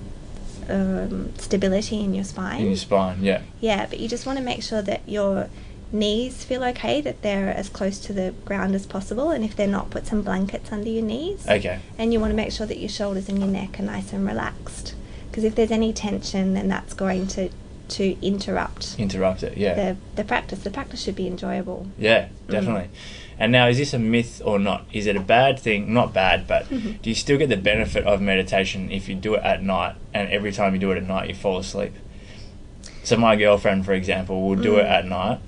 um, 0.68 1.34
stability 1.38 2.00
in 2.00 2.14
your 2.14 2.24
spine. 2.24 2.60
In 2.60 2.66
your 2.68 2.76
spine, 2.76 3.22
yeah. 3.22 3.42
Yeah, 3.60 3.86
but 3.86 4.00
you 4.00 4.08
just 4.08 4.26
want 4.26 4.38
to 4.38 4.44
make 4.44 4.62
sure 4.62 4.82
that 4.82 5.08
your 5.08 5.48
knees 5.92 6.42
feel 6.44 6.64
okay, 6.64 7.00
that 7.00 7.22
they're 7.22 7.50
as 7.50 7.68
close 7.68 7.98
to 8.00 8.12
the 8.12 8.34
ground 8.44 8.74
as 8.74 8.86
possible, 8.86 9.30
and 9.30 9.44
if 9.44 9.54
they're 9.54 9.66
not, 9.68 9.90
put 9.90 10.06
some 10.06 10.22
blankets 10.22 10.72
under 10.72 10.88
your 10.88 11.04
knees. 11.04 11.46
Okay. 11.48 11.78
And 11.96 12.12
you 12.12 12.20
want 12.20 12.32
to 12.32 12.36
make 12.36 12.52
sure 12.52 12.66
that 12.66 12.78
your 12.78 12.88
shoulders 12.88 13.28
and 13.28 13.38
your 13.38 13.48
neck 13.48 13.78
are 13.78 13.84
nice 13.84 14.12
and 14.12 14.26
relaxed. 14.26 14.94
Because 15.30 15.44
if 15.44 15.54
there's 15.54 15.70
any 15.70 15.92
tension, 15.92 16.54
then 16.54 16.68
that's 16.68 16.94
going 16.94 17.26
to, 17.28 17.50
to 17.88 18.16
interrupt 18.26 18.98
Interrupt 18.98 19.42
it, 19.42 19.56
yeah. 19.56 19.74
the, 19.74 19.96
the 20.16 20.24
practice. 20.24 20.60
The 20.60 20.70
practice 20.70 21.02
should 21.02 21.14
be 21.14 21.26
enjoyable. 21.26 21.86
Yeah, 21.98 22.28
definitely. 22.48 22.88
And 23.38 23.52
now, 23.52 23.66
is 23.68 23.76
this 23.76 23.92
a 23.92 23.98
myth 23.98 24.40
or 24.44 24.58
not? 24.58 24.86
Is 24.92 25.06
it 25.06 25.14
a 25.16 25.20
bad 25.20 25.58
thing? 25.58 25.92
Not 25.92 26.14
bad, 26.14 26.46
but 26.46 26.64
Mm-hmm. 26.70 26.92
do 27.02 27.10
you 27.10 27.14
still 27.14 27.36
get 27.38 27.48
the 27.50 27.56
benefit 27.56 28.04
of 28.04 28.20
meditation 28.20 28.90
if 28.90 29.08
you 29.08 29.14
do 29.14 29.34
it 29.34 29.42
at 29.42 29.62
night 29.62 29.94
and 30.14 30.28
every 30.30 30.52
time 30.52 30.72
you 30.72 30.80
do 30.80 30.90
it 30.92 30.96
at 30.96 31.06
night 31.06 31.28
you 31.28 31.34
fall 31.34 31.58
asleep? 31.58 31.92
So, 33.04 33.16
my 33.16 33.36
girlfriend, 33.36 33.84
for 33.84 33.92
example, 33.92 34.48
will 34.48 34.56
do 34.56 34.76
it 34.76 34.84
Mm. 34.86 34.90
at 34.90 35.06
night 35.06 35.38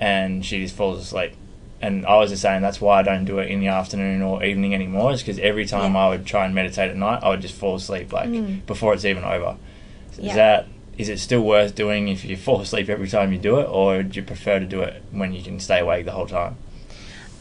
and 0.00 0.44
she 0.46 0.62
just 0.62 0.74
falls 0.76 1.00
asleep. 1.00 1.32
And 1.80 2.06
I 2.06 2.16
was 2.18 2.30
just 2.30 2.42
saying 2.42 2.62
that's 2.62 2.80
why 2.80 3.00
I 3.00 3.02
don't 3.02 3.24
do 3.24 3.38
it 3.40 3.50
in 3.50 3.58
the 3.58 3.66
afternoon 3.66 4.22
or 4.22 4.44
evening 4.44 4.72
anymore, 4.72 5.10
is 5.12 5.20
because 5.20 5.40
every 5.40 5.66
time 5.66 5.94
Yeah. 5.94 6.00
I 6.06 6.08
would 6.10 6.24
try 6.24 6.44
and 6.44 6.54
meditate 6.54 6.90
at 6.90 6.96
night, 6.96 7.20
I 7.24 7.28
would 7.30 7.40
just 7.42 7.54
fall 7.56 7.74
asleep 7.74 8.12
like 8.12 8.28
Mm. 8.30 8.64
before 8.66 8.94
it's 8.94 9.04
even 9.04 9.24
over. 9.24 9.56
Is 10.12 10.18
Yeah. 10.26 10.34
that 10.36 10.66
is 10.96 11.08
it 11.08 11.18
still 11.18 11.40
worth 11.40 11.74
doing 11.74 12.06
if 12.08 12.22
you 12.24 12.36
fall 12.36 12.60
asleep 12.60 12.88
every 12.90 13.08
time 13.08 13.32
you 13.32 13.38
do 13.38 13.58
it, 13.58 13.64
or 13.68 14.02
do 14.04 14.20
you 14.20 14.22
prefer 14.24 14.60
to 14.60 14.66
do 14.66 14.80
it 14.82 15.02
when 15.10 15.32
you 15.32 15.42
can 15.42 15.58
stay 15.58 15.80
awake 15.80 16.04
the 16.04 16.12
whole 16.12 16.26
time? 16.26 16.54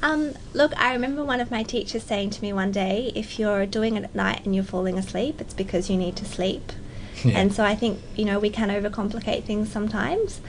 Um, 0.01 0.33
look, 0.53 0.75
I 0.79 0.93
remember 0.93 1.23
one 1.23 1.39
of 1.39 1.51
my 1.51 1.63
teachers 1.63 2.03
saying 2.03 2.31
to 2.31 2.41
me 2.41 2.53
one 2.53 2.71
day, 2.71 3.11
if 3.15 3.37
you're 3.37 3.65
doing 3.65 3.95
it 3.95 4.03
at 4.03 4.15
night 4.15 4.43
and 4.45 4.55
you're 4.55 4.63
falling 4.63 4.97
asleep, 4.97 5.39
it's 5.39 5.53
because 5.53 5.89
you 5.89 5.97
need 5.97 6.15
to 6.17 6.25
sleep. 6.25 6.71
Yeah. 7.23 7.37
And 7.37 7.53
so 7.53 7.63
I 7.63 7.75
think, 7.75 7.99
you 8.15 8.25
know, 8.25 8.39
we 8.39 8.49
can 8.49 8.69
overcomplicate 8.69 9.43
things 9.43 9.71
sometimes. 9.71 10.41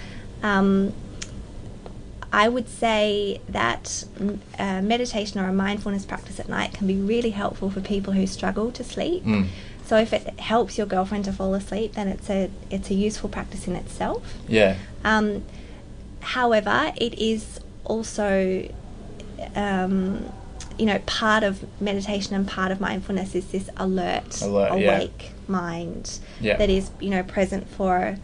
Um, 0.42 0.94
I 2.32 2.48
would 2.48 2.66
say 2.66 3.42
that 3.46 3.84
mm, 4.16 4.38
uh, 4.58 4.80
meditation 4.80 5.38
or 5.38 5.48
a 5.48 5.52
mindfulness 5.52 6.06
practice 6.06 6.40
at 6.40 6.48
night 6.48 6.72
can 6.72 6.86
be 6.86 6.96
really 6.96 7.30
helpful 7.30 7.68
for 7.68 7.82
people 7.82 8.14
who 8.14 8.26
struggle 8.26 8.72
to 8.72 8.82
sleep. 8.82 9.22
Mm. 9.24 9.48
So 9.84 9.98
if 9.98 10.14
it 10.14 10.40
helps 10.40 10.78
your 10.78 10.86
girlfriend 10.86 11.26
to 11.26 11.32
fall 11.32 11.52
asleep, 11.52 11.92
then 11.92 12.08
it's 12.08 12.30
a 12.30 12.50
it's 12.70 12.88
a 12.88 12.94
useful 12.94 13.28
practice 13.28 13.66
in 13.66 13.76
itself. 13.76 14.38
Yeah. 14.48 14.76
Um, 15.04 15.44
however, 16.20 16.94
it 16.96 17.18
is 17.18 17.60
also, 17.84 18.66
um, 19.56 20.24
you 20.78 20.86
know, 20.86 20.98
part 21.06 21.42
of 21.42 21.64
meditation 21.80 22.34
and 22.34 22.46
part 22.48 22.72
of 22.72 22.80
mindfulness 22.80 23.34
is 23.34 23.46
this 23.46 23.68
alert, 23.76 24.40
Alert, 24.40 24.78
yeah. 24.78 24.96
awake 24.96 25.30
mind 25.48 26.18
Yeah. 26.40 26.56
that 26.56 26.70
is, 26.70 26.90
you 27.00 27.10
know, 27.10 27.22
present 27.22 27.68
for 27.68 28.16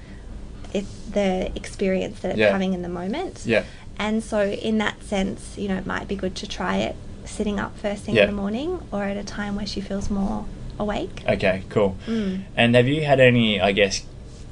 it, 0.73 0.85
the 1.13 1.51
experience 1.55 2.21
that 2.21 2.31
it's 2.31 2.39
Yeah. 2.39 2.51
having 2.53 2.73
in 2.75 2.83
the 2.83 2.89
moment. 2.89 3.43
Yeah. 3.45 3.65
And 3.99 4.23
so, 4.23 4.45
in 4.47 4.79
that 4.79 5.03
sense, 5.03 5.55
you 5.59 5.69
know, 5.69 5.77
it 5.77 5.87
might 5.87 6.09
be 6.09 6.15
good 6.17 6.35
to 6.37 6.47
try 6.47 6.77
it 6.79 6.95
sitting 7.25 7.59
up 7.61 7.77
first 7.79 8.05
thing 8.05 8.15
Yeah. 8.15 8.23
in 8.25 8.31
the 8.31 8.37
morning 8.37 8.81
or 8.93 9.05
at 9.05 9.17
a 9.17 9.25
time 9.25 9.55
where 9.57 9.67
she 9.67 9.81
feels 9.81 10.09
more 10.11 10.47
awake. 10.79 11.23
Okay. 11.29 11.63
Cool. 11.69 11.97
Mm. 12.07 12.43
And 12.57 12.75
have 12.75 12.87
you 12.89 13.05
had 13.05 13.21
any, 13.21 13.61
I 13.61 13.73
guess, 13.73 14.03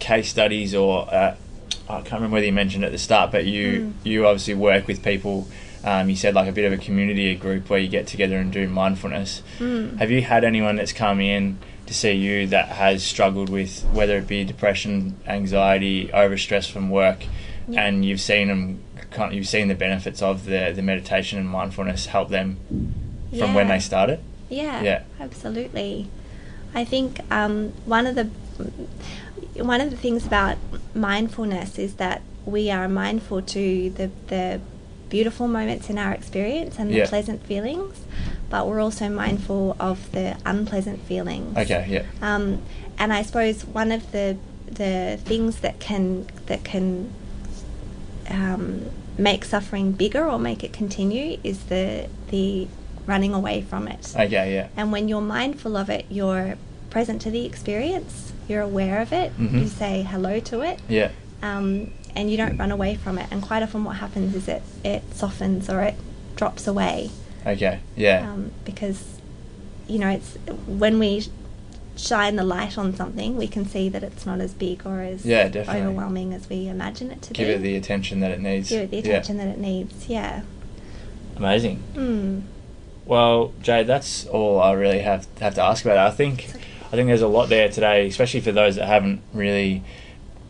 case 0.00 0.28
studies 0.28 0.74
or 0.74 1.08
uh, 1.12 1.34
I 1.88 1.94
can't 2.00 2.14
remember 2.14 2.34
whether 2.34 2.46
you 2.46 2.52
mentioned 2.52 2.84
at 2.84 2.92
the 2.92 2.98
start, 2.98 3.30
but 3.32 3.46
you 3.46 3.66
Mm. 3.80 3.92
you 4.04 4.26
obviously 4.26 4.54
work 4.54 4.86
with 4.88 5.02
people. 5.02 5.46
Um, 5.86 6.10
you 6.10 6.16
said 6.16 6.34
like 6.34 6.48
a 6.48 6.52
bit 6.52 6.64
of 6.64 6.72
a 6.72 6.82
community, 6.82 7.30
a 7.30 7.36
group 7.36 7.70
where 7.70 7.78
you 7.78 7.86
get 7.88 8.08
together 8.08 8.36
and 8.38 8.52
do 8.52 8.68
mindfulness. 8.68 9.40
Mm. 9.60 9.98
Have 9.98 10.10
you 10.10 10.20
had 10.20 10.42
anyone 10.42 10.74
that's 10.76 10.92
come 10.92 11.20
in 11.20 11.58
to 11.86 11.94
see 11.94 12.10
you 12.10 12.48
that 12.48 12.66
has 12.70 13.04
struggled 13.04 13.48
with 13.48 13.84
whether 13.92 14.18
it 14.18 14.26
be 14.26 14.42
depression, 14.42 15.14
anxiety, 15.28 16.08
overstress 16.08 16.68
from 16.68 16.90
work, 16.90 17.24
Yeah. 17.68 17.84
and 17.86 18.04
you've 18.04 18.20
seen 18.20 18.48
them, 18.48 18.80
kind 19.12 19.32
you've 19.32 19.46
seen 19.46 19.68
the 19.68 19.76
benefits 19.76 20.20
of 20.22 20.44
the 20.46 20.72
the 20.74 20.82
meditation 20.82 21.38
and 21.38 21.48
mindfulness 21.48 22.06
help 22.06 22.30
them 22.30 22.56
from 23.38 23.54
when 23.54 23.68
they 23.68 23.78
started? 23.78 24.18
Yeah, 24.48 24.82
Yeah. 24.82 25.02
absolutely. 25.20 26.08
I 26.74 26.84
think 26.84 27.20
um, 27.30 27.72
one 27.84 28.06
of 28.08 28.16
the 28.16 28.24
one 29.62 29.80
of 29.80 29.90
the 29.90 29.96
things 29.96 30.26
about 30.26 30.56
mindfulness 30.94 31.78
is 31.78 31.94
that 31.94 32.22
we 32.44 32.70
are 32.72 32.88
mindful 32.88 33.42
to 33.42 33.90
the 33.90 34.10
the 34.26 34.60
beautiful 35.08 35.46
moments 35.48 35.88
in 35.90 35.98
our 35.98 36.12
experience 36.12 36.78
and 36.78 36.90
the 36.90 36.96
Yeah. 36.98 37.06
pleasant 37.06 37.44
feelings, 37.46 37.94
but 38.50 38.66
we're 38.66 38.80
also 38.80 39.08
mindful 39.08 39.76
of 39.78 40.10
the 40.12 40.36
unpleasant 40.44 41.00
feelings. 41.06 41.56
Okay, 41.56 41.86
yeah, 41.88 42.02
Um, 42.22 42.60
and 42.98 43.12
I 43.12 43.22
suppose 43.22 43.64
one 43.64 43.92
of 43.92 44.10
the 44.12 44.36
the 44.70 45.18
things 45.24 45.56
that 45.60 45.78
can 45.78 46.26
that 46.46 46.64
can 46.64 47.08
um, 48.30 48.86
make 49.18 49.44
suffering 49.44 49.92
bigger 49.92 50.28
or 50.28 50.38
make 50.38 50.62
it 50.64 50.72
continue 50.72 51.38
is 51.44 51.58
the 51.64 52.08
the 52.30 52.66
running 53.06 53.32
away 53.32 53.62
from 53.62 53.86
it. 53.86 54.12
okay, 54.18 54.52
yeah, 54.54 54.66
And 54.76 54.90
when 54.90 55.06
you're 55.08 55.20
mindful 55.20 55.76
of 55.76 55.88
it, 55.88 56.06
you're 56.10 56.56
present 56.90 57.22
to 57.22 57.30
the 57.30 57.46
experience. 57.46 58.32
You're 58.48 58.62
aware 58.62 59.00
of 59.00 59.12
it. 59.12 59.32
Mhm. 59.38 59.60
You 59.60 59.66
say 59.68 60.02
hello 60.02 60.40
to 60.40 60.62
it, 60.62 60.80
yeah, 60.88 61.10
um, 61.42 61.92
and 62.16 62.30
you 62.30 62.36
don't 62.36 62.56
run 62.56 62.72
away 62.72 62.96
from 62.96 63.18
it. 63.18 63.28
And 63.30 63.42
quite 63.42 63.62
often, 63.62 63.84
what 63.84 63.96
happens 63.96 64.34
is 64.34 64.48
it 64.48 64.62
it 64.84 65.02
softens 65.14 65.68
or 65.70 65.82
it 65.82 65.94
drops 66.34 66.66
away 66.66 67.10
okay, 67.46 67.78
yeah, 67.96 68.30
um, 68.30 68.50
because 68.64 69.20
you 69.88 69.98
know 69.98 70.08
it's 70.10 70.36
when 70.66 70.98
we 70.98 71.24
shine 71.96 72.36
the 72.36 72.44
light 72.44 72.76
on 72.76 72.94
something, 72.94 73.36
we 73.36 73.46
can 73.48 73.64
see 73.64 73.88
that 73.88 74.02
it's 74.02 74.26
not 74.26 74.40
as 74.40 74.52
big 74.52 74.84
or 74.86 75.00
as 75.00 75.24
Yeah, 75.24 75.48
definitely. 75.48 75.82
overwhelming 75.82 76.34
as 76.34 76.48
we 76.48 76.68
imagine 76.68 77.10
it 77.10 77.22
to 77.22 77.32
give 77.32 77.46
be. 77.46 77.52
Give 77.52 77.60
it 77.60 77.62
the 77.62 77.76
attention 77.76 78.20
that 78.20 78.30
it 78.32 78.40
needs. 78.40 78.68
Give 78.68 78.82
it 78.82 78.90
the 78.90 78.96
Yeah. 78.98 79.02
attention 79.14 79.38
that 79.38 79.48
it 79.48 79.58
needs. 79.58 80.08
Yeah. 80.08 80.42
Amazing. 81.36 81.82
Mm. 81.94 82.42
Well, 83.06 83.52
Jade, 83.62 83.86
that's 83.86 84.26
all 84.26 84.60
I 84.60 84.72
really 84.72 84.98
have 84.98 85.26
have 85.40 85.54
to 85.54 85.62
ask 85.62 85.84
about. 85.84 85.96
it. 85.96 86.12
I 86.12 86.14
think 86.14 86.46
okay. 86.50 86.64
I 86.88 86.90
think 86.90 87.06
there's 87.08 87.22
a 87.22 87.28
lot 87.28 87.48
there 87.48 87.68
today, 87.68 88.06
especially 88.08 88.40
for 88.40 88.52
those 88.52 88.76
that 88.76 88.86
haven't 88.86 89.20
really 89.32 89.82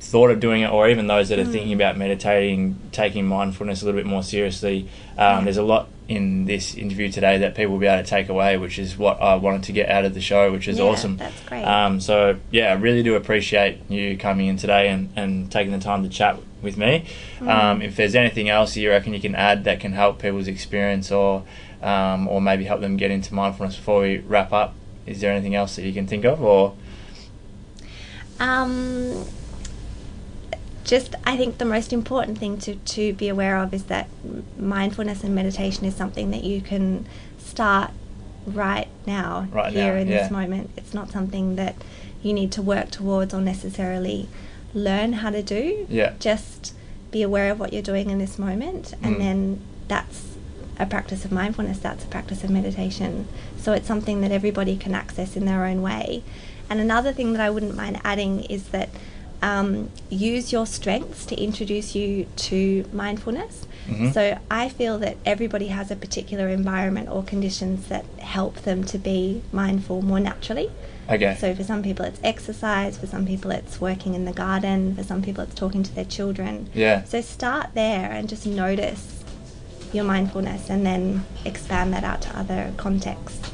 thought 0.01 0.31
of 0.31 0.41
doing 0.41 0.63
it, 0.63 0.71
or 0.71 0.89
even 0.89 1.07
those 1.07 1.29
that 1.31 1.39
are 1.39 1.45
Mm. 1.45 1.53
thinking 1.53 1.73
about 1.73 1.97
meditating, 1.97 2.77
taking 2.93 3.27
mindfulness 3.27 3.83
a 3.83 3.85
little 3.87 3.99
bit 3.99 4.07
more 4.07 4.23
seriously. 4.23 4.89
Um. 5.19 5.45
There's 5.45 5.57
a 5.57 5.63
lot 5.63 5.89
in 6.09 6.45
this 6.45 6.77
interview 6.77 7.11
today 7.11 7.39
that 7.39 7.57
people 7.57 7.73
will 7.73 7.81
be 7.81 7.87
able 7.87 8.01
to 8.05 8.09
take 8.09 8.29
away, 8.29 8.57
which 8.57 8.79
is 8.79 8.97
what 8.97 9.21
I 9.21 9.35
wanted 9.35 9.65
to 9.65 9.73
get 9.73 9.89
out 9.91 10.05
of 10.05 10.15
the 10.15 10.21
show, 10.21 10.53
which 10.53 10.69
is 10.69 10.79
Yeah, 10.79 10.85
awesome. 10.85 11.17
that's 11.17 11.43
great. 11.43 11.65
Um, 11.65 11.99
so 12.01 12.37
yeah, 12.53 12.71
I 12.71 12.75
really 12.75 13.03
do 13.03 13.17
appreciate 13.17 13.79
you 13.91 14.17
coming 14.17 14.47
in 14.47 14.57
today 14.57 14.87
and, 14.89 15.09
and 15.17 15.51
taking 15.51 15.73
the 15.73 15.81
time 15.81 16.05
to 16.05 16.09
chat 16.09 16.37
with 16.63 16.77
me. 16.77 17.07
Mm. 17.41 17.49
Um, 17.49 17.83
if 17.83 17.97
there's 17.97 18.15
anything 18.15 18.49
else 18.49 18.77
you 18.77 18.89
reckon 18.91 19.15
you 19.15 19.21
can 19.21 19.35
add 19.35 19.65
that 19.65 19.81
can 19.81 19.93
help 19.95 20.21
people's 20.23 20.47
experience 20.47 21.11
or 21.11 21.43
um, 21.83 22.29
or 22.29 22.41
maybe 22.41 22.65
help 22.65 22.81
them 22.81 22.97
get 22.97 23.11
into 23.11 23.35
mindfulness 23.35 23.75
before 23.77 24.03
we 24.03 24.19
wrap 24.19 24.53
up, 24.53 24.75
is 25.07 25.21
there 25.21 25.33
anything 25.33 25.57
else 25.57 25.75
that 25.75 25.83
you 25.83 25.93
can 25.93 26.07
think 26.07 26.25
of 26.25 26.41
or 26.41 26.75
Um, 28.39 29.25
just, 30.87 31.15
I 31.27 31.37
think 31.37 31.59
the 31.59 31.65
most 31.65 31.93
important 31.93 32.39
thing 32.39 32.57
to, 32.61 32.77
to 32.77 33.13
be 33.13 33.29
aware 33.29 33.57
of 33.59 33.75
is 33.75 33.85
that 33.85 34.09
mindfulness 34.59 35.23
and 35.25 35.35
meditation 35.35 35.85
is 35.85 35.95
something 35.95 36.31
that 36.31 36.45
you 36.45 36.61
can 36.61 37.07
start 37.39 37.91
right 38.47 38.89
now, 39.07 39.49
Right 39.53 39.73
here 39.73 39.95
now, 39.95 40.01
in 40.01 40.09
yeah. 40.09 40.23
this 40.23 40.31
moment. 40.31 40.71
It's 40.77 40.95
not 40.95 41.11
something 41.11 41.57
that 41.57 41.75
you 42.23 42.33
need 42.33 42.53
to 42.53 42.63
work 42.63 42.91
towards 42.91 43.35
or 43.35 43.41
necessarily 43.41 44.29
learn 44.73 45.15
how 45.15 45.31
to 45.31 45.43
do. 45.43 45.87
Yeah. 45.91 46.15
Just 46.21 46.75
be 47.11 47.23
aware 47.23 47.51
of 47.51 47.59
what 47.59 47.73
you're 47.73 47.83
doing 47.83 48.11
in 48.11 48.19
this 48.19 48.39
moment, 48.39 48.95
and 49.03 49.17
Mm. 49.17 49.19
then 49.19 49.61
that's 49.89 50.37
a 50.79 50.87
practice 50.87 51.25
of 51.25 51.33
mindfulness, 51.33 51.79
that's 51.79 52.05
a 52.05 52.09
practice 52.09 52.45
of 52.45 52.51
meditation. 52.51 53.27
So 53.59 53.73
it's 53.73 53.87
something 53.89 54.21
that 54.21 54.31
everybody 54.31 54.77
can 54.77 54.95
access 54.95 55.37
in 55.37 55.47
their 55.47 55.65
own 55.65 55.83
way. 55.83 56.23
And 56.69 56.81
another 56.81 57.13
thing 57.13 57.33
that 57.33 57.41
I 57.41 57.49
wouldn't 57.51 57.75
mind 57.77 58.01
adding 58.05 58.43
is 58.45 58.69
that 58.69 58.91
um, 59.43 59.91
use 60.11 60.53
your 60.53 60.67
strengths 60.67 61.27
to 61.27 61.35
introduce 61.37 61.95
you 61.95 62.27
to 62.37 62.85
mindfulness. 62.93 63.67
Mhm. 63.89 64.13
So 64.13 64.39
I 64.51 64.69
feel 64.69 64.99
that 64.99 65.17
everybody 65.25 65.69
has 65.69 65.91
a 65.91 65.97
particular 65.97 66.49
environment 66.49 67.09
or 67.09 67.23
conditions 67.23 67.87
that 67.89 68.05
help 68.19 68.63
them 68.63 68.83
to 68.85 68.99
be 68.99 69.43
mindful 69.53 70.03
more 70.03 70.19
naturally. 70.21 70.71
Okay. 71.09 71.37
So 71.41 71.55
for 71.55 71.63
some 71.63 71.83
people 71.83 72.05
it's 72.05 72.19
exercise, 72.25 72.99
for 72.99 73.07
some 73.07 73.27
people 73.27 73.51
it's 73.53 73.81
working 73.81 74.15
in 74.15 74.25
the 74.25 74.33
garden, 74.33 74.97
for 74.97 75.05
some 75.05 75.23
people 75.23 75.45
it's 75.45 75.55
talking 75.55 75.83
to 75.85 75.95
their 75.95 76.05
children. 76.05 76.69
yeah. 76.75 77.05
So 77.05 77.21
start 77.21 77.69
there 77.75 78.11
and 78.11 78.29
just 78.29 78.45
notice 78.47 79.23
your 79.93 80.05
mindfulness 80.05 80.69
and 80.69 80.85
then 80.85 81.25
expand 81.45 81.93
that 81.93 82.03
out 82.03 82.23
to 82.23 82.37
other 82.37 82.73
contexts. 82.77 83.51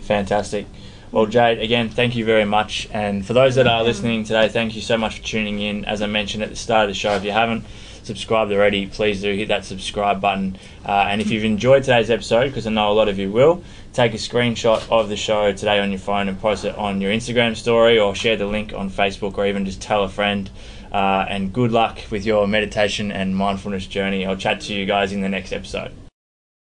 Fantastic. 0.00 0.66
Well, 1.12 1.26
Jade, 1.26 1.58
again, 1.58 1.90
thank 1.90 2.16
you 2.16 2.24
very 2.24 2.46
much. 2.46 2.88
And 2.90 3.24
for 3.24 3.34
those 3.34 3.56
that 3.56 3.66
are 3.66 3.84
listening 3.84 4.24
today, 4.24 4.48
thank 4.48 4.74
you 4.74 4.80
so 4.80 4.96
much 4.96 5.18
for 5.18 5.22
tuning 5.22 5.60
in. 5.60 5.84
As 5.84 6.00
I 6.00 6.06
mentioned 6.06 6.42
at 6.42 6.48
the 6.48 6.56
start 6.56 6.84
of 6.84 6.88
the 6.88 6.94
show, 6.94 7.12
if 7.12 7.22
you 7.22 7.32
haven't 7.32 7.66
subscribed 8.02 8.50
already, 8.50 8.86
please 8.86 9.20
do 9.20 9.30
hit 9.34 9.48
that 9.48 9.66
subscribe 9.66 10.22
button. 10.22 10.56
Uh, 10.86 11.08
and 11.10 11.20
if 11.20 11.30
you've 11.30 11.44
enjoyed 11.44 11.82
today's 11.82 12.08
episode, 12.08 12.48
because 12.48 12.66
I 12.66 12.70
know 12.70 12.90
a 12.90 12.94
lot 12.94 13.10
of 13.10 13.18
you 13.18 13.30
will, 13.30 13.62
take 13.92 14.14
a 14.14 14.16
screenshot 14.16 14.90
of 14.90 15.10
the 15.10 15.16
show 15.16 15.52
today 15.52 15.80
on 15.80 15.90
your 15.90 15.98
phone 15.98 16.30
and 16.30 16.40
post 16.40 16.64
it 16.64 16.74
on 16.76 17.02
your 17.02 17.12
Instagram 17.12 17.56
story 17.56 17.98
or 17.98 18.14
share 18.14 18.38
the 18.38 18.46
link 18.46 18.72
on 18.72 18.88
Facebook 18.88 19.36
or 19.36 19.46
even 19.46 19.66
just 19.66 19.82
tell 19.82 20.04
a 20.04 20.08
friend. 20.08 20.48
Uh, 20.90 21.26
and 21.28 21.52
good 21.52 21.72
luck 21.72 21.98
with 22.10 22.24
your 22.24 22.48
meditation 22.48 23.12
and 23.12 23.36
mindfulness 23.36 23.86
journey. 23.86 24.24
I'll 24.24 24.36
chat 24.36 24.62
to 24.62 24.72
you 24.72 24.86
guys 24.86 25.12
in 25.12 25.20
the 25.20 25.28
next 25.28 25.52
episode. 25.52 25.92